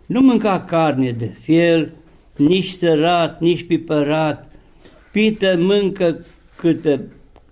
Nu 0.06 0.20
mânca 0.20 0.60
carne 0.60 1.10
de 1.10 1.36
fel, 1.40 1.92
nici 2.36 2.68
sărat, 2.68 3.40
nici 3.40 3.66
pipărat, 3.66 4.52
pită 5.12 5.56
mâncă 5.58 6.24
câtă 6.56 7.00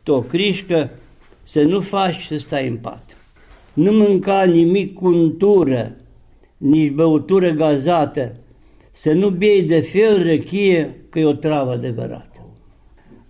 tocrișcă, 0.03 0.91
să 1.49 1.63
nu 1.63 1.81
faci 1.81 2.27
să 2.27 2.37
stai 2.37 2.69
în 2.69 2.77
pat. 2.77 3.17
Nu 3.73 3.93
mânca 3.93 4.45
nimic 4.45 4.95
cu 4.95 5.07
untură, 5.07 5.97
nici 6.57 6.93
băutură 6.93 7.51
gazată, 7.51 8.37
să 8.93 9.13
nu 9.13 9.31
bei 9.31 9.63
de 9.63 9.81
fel 9.81 10.23
răchie, 10.23 11.05
că 11.09 11.19
e 11.19 11.25
o 11.25 11.33
travă 11.33 11.73
adevărată. 11.73 12.47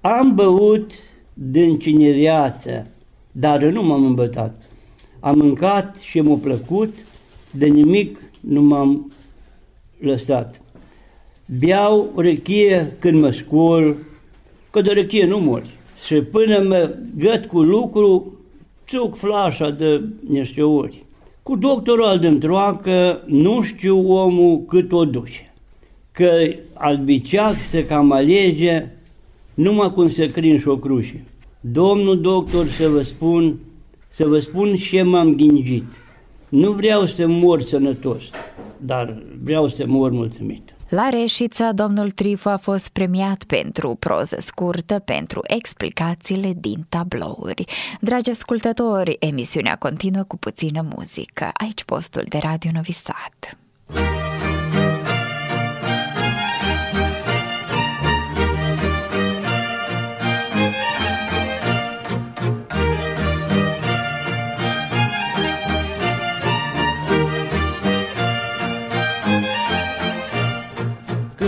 Am 0.00 0.34
băut 0.34 0.92
din 1.34 1.78
cinereață, 1.78 2.86
dar 3.32 3.62
nu 3.62 3.82
m-am 3.82 4.04
îmbătat. 4.04 4.62
Am 5.20 5.38
mâncat 5.38 5.96
și 5.96 6.20
m-a 6.20 6.36
plăcut, 6.36 6.94
de 7.50 7.66
nimic 7.66 8.20
nu 8.40 8.62
m-am 8.62 9.12
lăsat. 9.98 10.60
Beau 11.58 12.12
răchie 12.16 12.96
când 12.98 13.20
mă 13.20 13.30
scol, 13.30 13.96
că 14.70 14.80
de 14.80 14.92
răchie 14.92 15.26
nu 15.26 15.38
mori. 15.38 15.77
Și 16.04 16.14
până 16.14 16.58
mă 16.58 16.94
găt 17.16 17.46
cu 17.46 17.60
lucru, 17.62 18.32
țuc 18.88 19.16
flașa 19.16 19.70
de 19.70 20.02
niște 20.28 20.62
ori. 20.62 21.04
Cu 21.42 21.56
doctorul 21.56 22.04
al 22.04 22.18
dântroacă 22.18 23.22
nu 23.26 23.62
știu 23.62 24.12
omul 24.12 24.64
cât 24.68 24.92
o 24.92 25.04
duce. 25.04 25.54
Că 26.12 26.30
albiceac 26.72 27.58
se 27.58 27.84
cam 27.84 28.12
alege 28.12 28.86
numai 29.54 29.92
cum 29.92 30.08
se 30.08 30.26
crinș 30.26 30.60
și 30.60 30.68
o 30.68 30.76
cruce. 30.76 31.24
Domnul 31.60 32.20
doctor 32.20 32.68
să 32.68 32.88
vă 32.88 33.02
spun, 33.02 33.58
să 34.08 34.26
vă 34.26 34.38
spun 34.38 34.74
ce 34.74 35.02
m-am 35.02 35.34
ghingit. 35.34 35.84
Nu 36.48 36.72
vreau 36.72 37.06
să 37.06 37.26
mor 37.26 37.62
sănătos, 37.62 38.22
dar 38.76 39.22
vreau 39.42 39.68
să 39.68 39.84
mor 39.86 40.10
mulțumit. 40.10 40.74
La 40.88 41.08
Reșița, 41.08 41.72
domnul 41.72 42.10
Trifu 42.10 42.48
a 42.48 42.56
fost 42.56 42.88
premiat 42.88 43.44
pentru 43.44 43.94
proză 43.94 44.36
scurtă, 44.40 44.98
pentru 44.98 45.40
explicațiile 45.46 46.52
din 46.56 46.86
tablouri. 46.88 47.64
Dragi 48.00 48.30
ascultători, 48.30 49.16
emisiunea 49.18 49.76
continuă 49.76 50.22
cu 50.22 50.36
puțină 50.36 50.86
muzică. 50.96 51.50
Aici 51.52 51.84
postul 51.84 52.22
de 52.28 52.38
Radio 52.38 52.70
Novi 52.74 52.92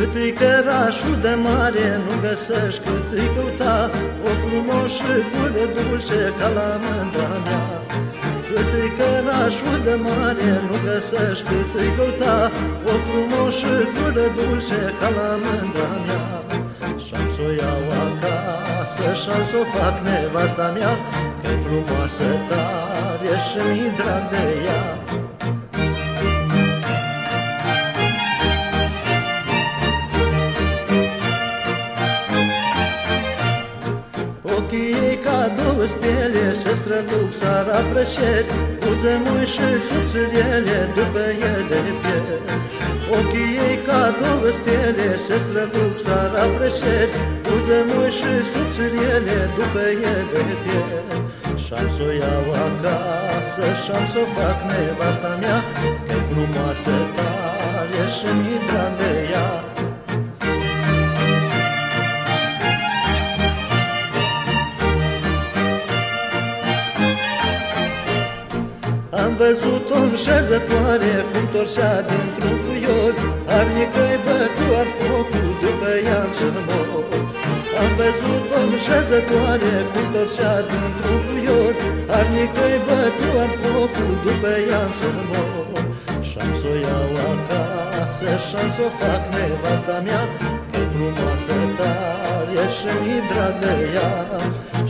Sad. 0.00 0.10
Cât-i 0.12 0.32
cărașul 0.40 1.16
de 1.26 1.34
mare 1.44 1.88
nu 2.04 2.12
găsești 2.24 2.82
Cât-i 2.86 3.24
căuta. 3.34 3.76
O 4.28 4.32
frumoșă 4.42 5.14
gură 5.30 5.64
dulce 5.74 6.22
ca 6.38 6.48
la 6.56 6.70
mândra 6.82 7.32
mea. 7.44 7.66
Cât-i 8.48 8.86
cărașul 8.96 9.76
de 9.86 9.94
mare 10.06 10.50
nu 10.68 10.76
găsești 10.86 11.44
Cât-i 11.48 11.88
căuta. 11.96 12.36
O 12.92 12.94
frumoșă 13.06 13.74
gură 13.94 14.26
dulce 14.36 14.82
ca 15.00 15.08
la 15.18 15.30
mândra 15.44 15.92
mea. 16.06 16.26
Și-am 17.04 17.26
s-o 17.34 17.48
iau 17.60 17.84
acasă 18.04 19.06
și-am 19.20 19.42
s-o 19.50 19.62
fac 19.72 19.94
nevasta 20.06 20.66
mea. 20.76 20.92
Că-i 21.40 21.58
frumoasă 21.64 22.28
tare 22.48 23.34
și 23.46 23.60
mi 23.72 23.88
drag 23.98 24.24
de 24.32 24.44
ea 24.66 25.09
două 35.80 35.92
stele 35.92 36.52
Se 36.62 36.72
străluc 36.80 37.32
sara 37.40 37.80
plăceri 37.90 38.48
Buze 38.82 39.14
mui 39.24 39.46
și 39.54 39.68
subțiriele 39.86 40.78
După 40.98 41.24
ele 41.52 41.80
pierd 42.02 42.46
Ochii 43.16 43.52
ei 43.66 43.76
ca 43.86 44.02
două 44.20 44.50
stele 44.58 45.08
Se 45.24 45.36
străluc 45.44 45.94
sara 46.06 46.44
plăceri 46.56 47.12
Buze 47.46 47.78
mui 47.88 48.10
și 48.18 48.32
subțiriele 48.52 49.38
După 49.58 49.82
ele 50.14 50.42
pierd 50.62 51.08
Și-am 51.62 51.88
s-o 51.94 52.08
iau 52.20 52.46
acasă 52.66 53.66
Și-am 53.82 54.04
s-o 54.12 54.24
fac 54.36 54.58
nevasta 54.70 55.32
mea 55.42 55.58
Că-i 56.06 56.22
frumoasă 56.28 56.94
tare 57.16 58.02
Și 58.16 58.28
mi 58.42 58.56
drag 58.68 58.92
de 59.00 59.12
ea 59.32 59.48
văzut-o 69.40 69.96
în 70.06 70.14
șezătoare 70.24 71.12
Cum 71.30 71.44
torșea 71.52 71.94
dintr-un 72.08 72.56
fuior 72.64 73.12
Arnică-i 73.56 74.16
bătu 74.24 74.66
ar 74.80 74.88
focul 74.98 75.48
După 75.64 75.90
ea 76.08 76.22
să 76.36 76.48
mor. 76.66 77.04
Am 77.80 77.90
văzut-o 77.98 78.58
în 78.66 78.74
șezătoare 78.86 79.74
Cum 79.92 80.06
torșea 80.14 80.54
dintr-un 80.70 81.18
fuior 81.26 81.72
Arnică-i 82.18 82.78
bătu 82.86 83.28
ar 83.42 83.52
focul 83.60 84.12
După 84.26 84.52
ea 84.70 84.84
să 84.98 85.10
mor. 85.30 85.68
Și-am 86.28 86.52
s-o 86.60 86.72
iau 86.86 87.10
acasă 87.32 88.30
Și-am 88.46 88.68
s-o 88.76 88.88
fac 89.00 89.22
nevasta 89.34 89.96
mea 90.06 90.22
Că 90.70 90.80
frumoasă 90.92 91.56
tare 91.78 92.64
și 92.76 92.90
mi 93.02 93.18
drag 93.30 93.54
de 93.62 93.74
ea. 93.96 94.12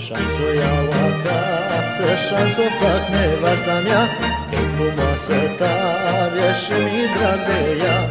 Și-am 0.03 0.27
s-o 0.37 0.49
iau 0.63 0.87
acasă 1.07 2.07
Și-am 2.25 2.49
s-o 2.55 2.67
fac 2.81 3.03
nevasta 3.15 3.77
mea 3.89 4.05
Că 4.51 4.57
frumoasă 4.57 5.35
tare 5.59 6.53
și 6.53 6.73
mi 6.73 7.19
drag 7.19 7.39
de 7.47 7.85
ea 7.85 8.11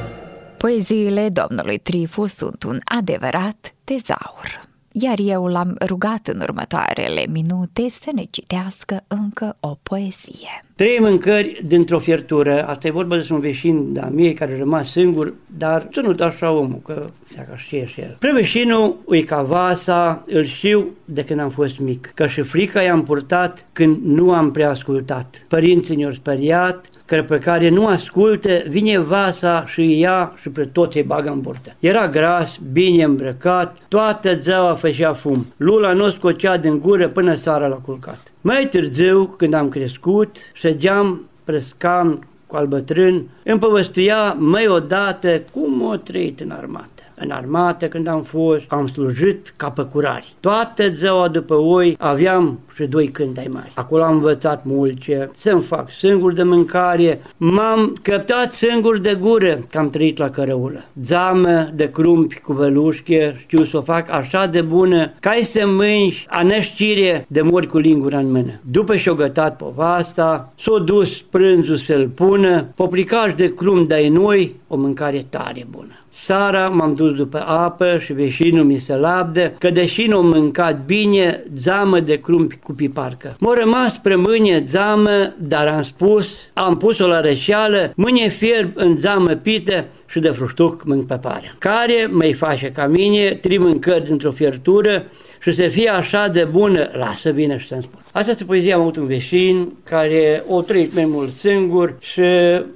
Poeziile 0.58 1.30
domnului 1.30 1.78
Trifu 1.78 2.26
sunt 2.26 2.64
un 2.64 2.80
adevărat 2.84 3.74
tezaur. 3.84 4.62
iar 4.92 5.20
eu 5.20 5.46
l-am 5.48 5.76
rugat 5.86 6.28
în 6.28 6.40
următoarele 6.42 7.26
minute 7.30 7.90
să 7.90 8.10
ne 8.14 8.24
citească 8.30 9.04
încă 9.08 9.58
o 9.60 9.78
poezie. 9.84 10.64
Trei 10.80 10.98
mâncări 11.00 11.62
dintr-o 11.66 12.00
fiertură, 12.00 12.68
asta 12.68 12.88
e 12.88 12.92
vorba 12.92 13.16
despre 13.16 13.34
un 13.34 13.40
veșin 13.40 13.94
de 13.94 14.02
mie 14.12 14.34
care 14.34 14.54
a 14.54 14.58
rămas 14.58 14.92
singur, 14.92 15.34
dar 15.58 15.88
ținut 15.92 16.22
așa 16.22 16.52
omul, 16.52 16.82
că 16.86 17.06
dacă 17.36 17.54
știe 17.56 17.86
și 17.86 18.02
el. 18.02 18.16
Preveșinul 18.20 18.98
e 19.10 19.22
ca 19.22 19.42
vasa, 19.42 20.22
îl 20.28 20.46
știu 20.46 20.88
de 21.06 21.24
când 21.24 21.40
am 21.40 21.50
fost 21.50 21.80
mic, 21.80 22.12
că 22.14 22.28
și 22.28 22.42
frica 22.42 22.82
i-am 22.82 23.04
purtat 23.04 23.66
când 23.74 23.98
nu 24.04 24.32
am 24.32 24.52
prea 24.52 24.70
ascultat. 24.70 25.46
Părinții 25.48 25.96
ne-au 25.96 26.12
speriat, 26.12 26.86
că 27.06 27.24
pe 27.28 27.38
care 27.38 27.70
nu 27.70 27.88
ascultă, 27.88 28.50
vine 28.70 29.00
vasa 29.00 29.66
și 29.68 29.80
îi 29.80 30.00
ia 30.00 30.34
și 30.42 30.50
pe 30.50 30.64
toți 30.64 30.98
îi 30.98 31.04
bagă 31.04 31.30
în 31.30 31.42
burtă. 31.42 31.76
Era 31.80 32.08
gras, 32.08 32.60
bine 32.72 33.04
îmbrăcat, 33.04 33.78
toată 33.88 34.40
zeaua 34.40 34.74
făcea 34.74 35.14
fum. 35.14 35.46
Lula 35.58 35.94
nu 35.94 36.10
scocea 36.10 36.58
din 36.58 36.80
gură 36.80 37.08
până 37.08 37.36
seara 37.36 37.68
la 37.68 37.76
culcat. 37.76 38.20
Mai 38.42 38.68
târziu, 38.70 39.26
când 39.26 39.54
am 39.54 39.70
crescut, 39.70 40.38
ședeam, 40.70 41.22
prescam 41.44 42.28
cu 42.48 42.56
al 42.56 42.68
bătrân, 42.68 43.24
îmi 43.44 43.60
povestea 43.60 44.34
mai 44.34 44.68
odată 44.68 45.42
cum 45.52 45.82
o 45.82 45.96
trăit 45.96 46.40
în 46.40 46.52
armată 46.52 46.99
în 47.20 47.32
armată 47.32 47.88
când 47.88 48.08
am 48.08 48.22
fost, 48.22 48.64
am 48.68 48.88
slujit 48.88 49.54
ca 49.56 49.70
păcurari. 49.70 50.34
Toată 50.40 50.90
ziua 50.90 51.28
după 51.28 51.56
oi 51.56 51.96
aveam 52.00 52.60
și 52.76 52.86
doi 52.86 53.08
cântei 53.08 53.48
mari. 53.48 53.72
Acolo 53.76 54.04
am 54.04 54.14
învățat 54.14 54.66
multe, 54.66 55.30
să-mi 55.36 55.62
fac 55.62 55.92
singur 55.92 56.34
de 56.34 56.44
mâncare, 56.44 57.22
m-am 57.38 57.98
căptat 58.02 58.54
singur 58.54 58.98
de 58.98 59.18
gură 59.20 59.60
că 59.70 59.78
am 59.78 59.90
trăit 59.90 60.18
la 60.18 60.30
cărăulă. 60.30 60.86
Zamă 61.02 61.70
de 61.74 61.90
crumpi 61.90 62.40
cu 62.40 62.54
vălușche, 62.54 63.36
știu 63.40 63.66
să 63.66 63.78
o 63.78 63.82
fac 63.82 64.12
așa 64.12 64.46
de 64.46 64.62
bună, 64.62 65.12
ca 65.20 65.34
să 65.42 65.64
mânci 65.66 66.26
a 66.30 66.44
neștire 66.44 67.26
de 67.28 67.42
mori 67.42 67.68
cu 67.68 67.78
lingura 67.78 68.18
în 68.18 68.32
mână. 68.32 68.60
După 68.72 68.96
și-o 68.96 69.14
gătat 69.14 69.56
povasta, 69.58 70.54
s-o 70.60 70.80
dus 70.80 71.22
prânzul 71.22 71.78
să-l 71.78 72.08
pună, 72.08 72.66
popricaș 72.76 73.34
de 73.34 73.54
crum 73.54 73.84
de 73.84 74.08
noi, 74.12 74.56
o 74.68 74.76
mâncare 74.76 75.26
tare 75.30 75.68
bună. 75.70 75.99
Sara 76.10 76.68
m-am 76.68 76.94
dus 76.94 77.14
după 77.14 77.44
apă 77.48 77.98
și 78.00 78.14
veșinul 78.14 78.64
mi 78.64 78.78
se 78.78 78.96
labdă 78.96 79.54
că 79.58 79.70
deși 79.70 80.06
nu 80.06 80.18
am 80.18 80.28
mâncat 80.28 80.86
bine, 80.86 81.44
zamă 81.56 82.00
de 82.00 82.20
crumpi 82.20 82.56
cu 82.64 82.74
piparcă. 82.74 83.36
M-a 83.40 83.54
rămas 83.54 83.94
spre 83.94 84.16
mâine 84.16 84.64
zamă, 84.68 85.34
dar 85.38 85.68
am 85.68 85.82
spus, 85.82 86.50
am 86.54 86.78
pus-o 86.78 87.08
la 87.08 87.22
rășeală, 87.22 87.92
mâine 87.96 88.28
fierb 88.28 88.72
în 88.74 89.00
zamă 89.00 89.32
pită 89.34 89.86
și 90.10 90.20
de 90.20 90.30
fruștuc 90.30 90.84
mânc 90.86 91.08
pe 91.08 91.18
pare. 91.22 91.54
Care 91.58 92.08
mai 92.10 92.34
face 92.34 92.72
ca 92.72 92.88
mine, 92.88 93.38
trei 93.42 93.58
mâncări 93.58 94.06
dintr-o 94.06 94.32
fiertură 94.32 95.06
și 95.42 95.52
să 95.52 95.62
fie 95.62 95.90
așa 95.90 96.28
de 96.28 96.48
bună, 96.52 96.90
lasă 96.94 97.32
bine 97.32 97.58
și 97.58 97.68
să-mi 97.68 97.82
spun. 97.82 98.00
Această 98.14 98.46
poezie 98.46 98.74
am 98.74 98.82
avut 98.82 98.96
un 98.96 99.06
veșin 99.06 99.74
care 99.84 100.44
o 100.48 100.62
trăit 100.62 100.94
mai 100.94 101.06
mult 101.06 101.34
singur 101.34 101.96
și 102.00 102.22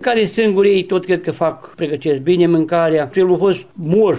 care 0.02 0.26
singur 0.26 0.66
ei 0.66 0.84
tot 0.84 1.06
cred 1.06 1.22
că 1.22 1.32
fac 1.32 1.76
pregătesc 1.76 2.20
bine 2.20 2.48
mâncarea. 2.48 3.10
Și 3.14 3.20
el 3.20 3.34
a 3.34 3.36
fost 3.36 3.66
moș, 3.74 4.18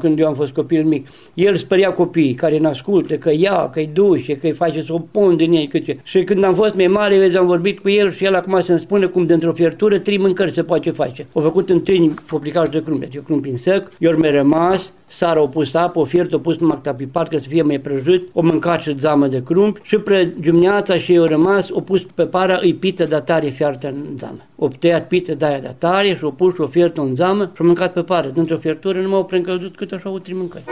când 0.00 0.18
eu 0.18 0.26
am 0.26 0.34
fost 0.34 0.52
copil 0.52 0.84
mic. 0.84 1.06
El 1.34 1.56
spărea 1.56 1.92
copiii 1.92 2.34
care 2.34 2.58
ne 2.58 2.68
ascultă, 2.68 3.14
că 3.14 3.30
ia, 3.36 3.70
că-i 3.72 3.90
duce, 3.92 4.36
că-i 4.36 4.52
face 4.52 4.82
să 4.82 4.92
o 4.92 4.98
pun 4.98 5.36
din 5.36 5.52
ei. 5.52 5.66
Că 5.66 5.78
ce. 5.78 5.96
Și 6.02 6.24
când 6.24 6.44
am 6.44 6.54
fost 6.54 6.74
mai 6.74 6.86
mare, 6.86 7.18
vezi, 7.18 7.36
am 7.36 7.46
vorbit 7.46 7.78
cu 7.78 7.88
el 7.88 8.12
și 8.12 8.24
el 8.24 8.34
acum 8.34 8.60
să-mi 8.60 8.78
spune 8.78 9.06
cum 9.06 9.24
dintr-o 9.24 9.52
fiertură 9.52 9.98
trei 9.98 10.18
mâncări 10.18 10.52
se 10.52 10.62
poate 10.62 10.90
face. 10.90 11.26
Au 11.32 11.42
făcut 11.42 11.70
în 11.70 11.82
trei 11.82 12.12
publicați 12.56 12.70
de 12.70 12.82
crumpe, 12.82 13.08
eu 13.16 13.22
crumpi 13.22 13.48
în 13.48 13.56
sec, 13.56 13.90
eu 13.98 14.16
mi-a 14.16 14.30
rămas, 14.30 14.92
Sara 15.08 15.40
o 15.40 15.46
pus 15.46 15.74
apă, 15.74 15.98
o 15.98 16.04
fiert, 16.04 16.32
o 16.32 16.38
pus 16.38 16.58
numai 16.58 16.78
tapipar 16.82 17.28
ca 17.28 17.36
să 17.36 17.48
fie 17.48 17.62
mai 17.62 17.78
prăjit, 17.78 18.28
o 18.32 18.42
mâncat 18.42 18.80
și 18.80 18.98
zamă 18.98 19.26
de 19.26 19.42
crump 19.42 19.78
și 19.82 19.96
pre 19.96 20.34
dimineața 20.38 20.98
și 20.98 21.14
eu 21.14 21.24
rămas, 21.24 21.68
o 21.70 21.80
pus 21.80 22.02
pe 22.14 22.26
para, 22.26 22.58
îi 22.62 22.74
pită 22.74 23.04
de 23.04 23.16
tare 23.24 23.48
fiartă 23.48 23.86
în 23.86 24.18
zamă. 24.18 24.40
O 24.56 24.68
tăiat 24.78 25.08
pită 25.08 25.34
de 25.34 25.44
aia 25.44 25.58
de 25.58 25.74
tare 25.78 26.14
și 26.16 26.24
o 26.24 26.30
pus 26.30 26.54
și 26.54 26.60
o 26.60 26.66
fiert 26.66 26.96
în 26.96 27.16
zamă 27.16 27.50
și 27.54 27.62
o 27.62 27.64
mâncat 27.64 27.92
pe 27.92 28.02
pară. 28.02 28.28
Dintr-o 28.28 28.56
fiertură 28.56 29.00
nu 29.00 29.08
m-au 29.08 29.24
preîncălzit 29.24 29.76
cât 29.76 29.92
așa 29.92 30.10
o 30.10 30.18
trei 30.18 30.36
mâncări. 30.36 30.64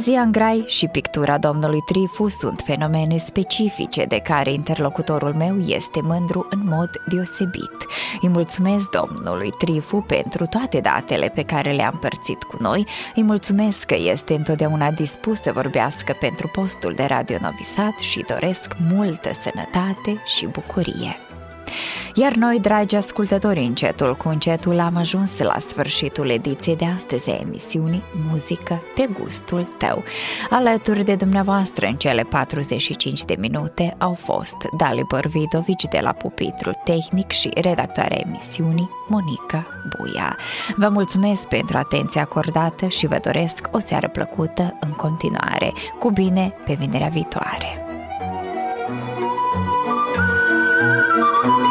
Poezia 0.00 0.20
în 0.20 0.32
grai 0.32 0.64
și 0.66 0.86
pictura 0.86 1.38
domnului 1.38 1.80
Trifu 1.80 2.28
sunt 2.28 2.62
fenomene 2.64 3.18
specifice 3.18 4.04
de 4.04 4.18
care 4.18 4.52
interlocutorul 4.52 5.34
meu 5.34 5.58
este 5.58 6.00
mândru 6.02 6.46
în 6.50 6.60
mod 6.64 6.90
deosebit. 7.08 7.76
Îi 8.20 8.28
mulțumesc 8.28 8.90
domnului 8.90 9.50
Trifu 9.50 10.04
pentru 10.06 10.46
toate 10.46 10.80
datele 10.80 11.28
pe 11.34 11.42
care 11.42 11.70
le-a 11.72 11.90
împărțit 11.92 12.42
cu 12.42 12.56
noi, 12.60 12.86
îi 13.14 13.22
mulțumesc 13.22 13.84
că 13.84 13.96
este 13.96 14.34
întotdeauna 14.34 14.90
dispus 14.90 15.40
să 15.40 15.52
vorbească 15.52 16.16
pentru 16.20 16.48
postul 16.52 16.92
de 16.92 17.04
Radio 17.04 17.36
Novisat 17.40 17.98
și 17.98 18.24
doresc 18.28 18.76
multă 18.92 19.30
sănătate 19.42 20.22
și 20.24 20.46
bucurie. 20.46 21.29
Iar 22.14 22.32
noi, 22.32 22.58
dragi 22.60 22.96
ascultători, 22.96 23.60
încetul 23.60 24.16
cu 24.16 24.28
încetul 24.28 24.78
am 24.78 24.96
ajuns 24.96 25.38
la 25.38 25.56
sfârșitul 25.60 26.28
ediției 26.28 26.76
de 26.76 26.84
astăzi 26.96 27.30
a 27.30 27.38
emisiunii 27.40 28.02
Muzică 28.28 28.82
pe 28.94 29.08
gustul 29.20 29.62
tău. 29.62 30.02
Alături 30.50 31.04
de 31.04 31.14
dumneavoastră 31.14 31.86
în 31.86 31.94
cele 31.94 32.22
45 32.22 33.24
de 33.24 33.36
minute 33.38 33.94
au 33.98 34.14
fost 34.14 34.56
Dalibor 34.76 35.26
Vidovici 35.26 35.84
de 35.90 35.98
la 36.02 36.12
Pupitru 36.12 36.70
Tehnic 36.84 37.30
și 37.30 37.50
redactoarea 37.54 38.22
emisiunii 38.26 38.90
Monica 39.08 39.66
Buia. 39.96 40.36
Vă 40.76 40.88
mulțumesc 40.88 41.48
pentru 41.48 41.78
atenția 41.78 42.22
acordată 42.22 42.88
și 42.88 43.06
vă 43.06 43.18
doresc 43.22 43.68
o 43.70 43.78
seară 43.78 44.08
plăcută 44.08 44.78
în 44.80 44.90
continuare. 44.90 45.72
Cu 45.98 46.10
bine, 46.10 46.54
pe 46.64 46.74
vinerea 46.74 47.08
viitoare! 47.08 47.84
thank 51.42 51.64
you 51.64 51.69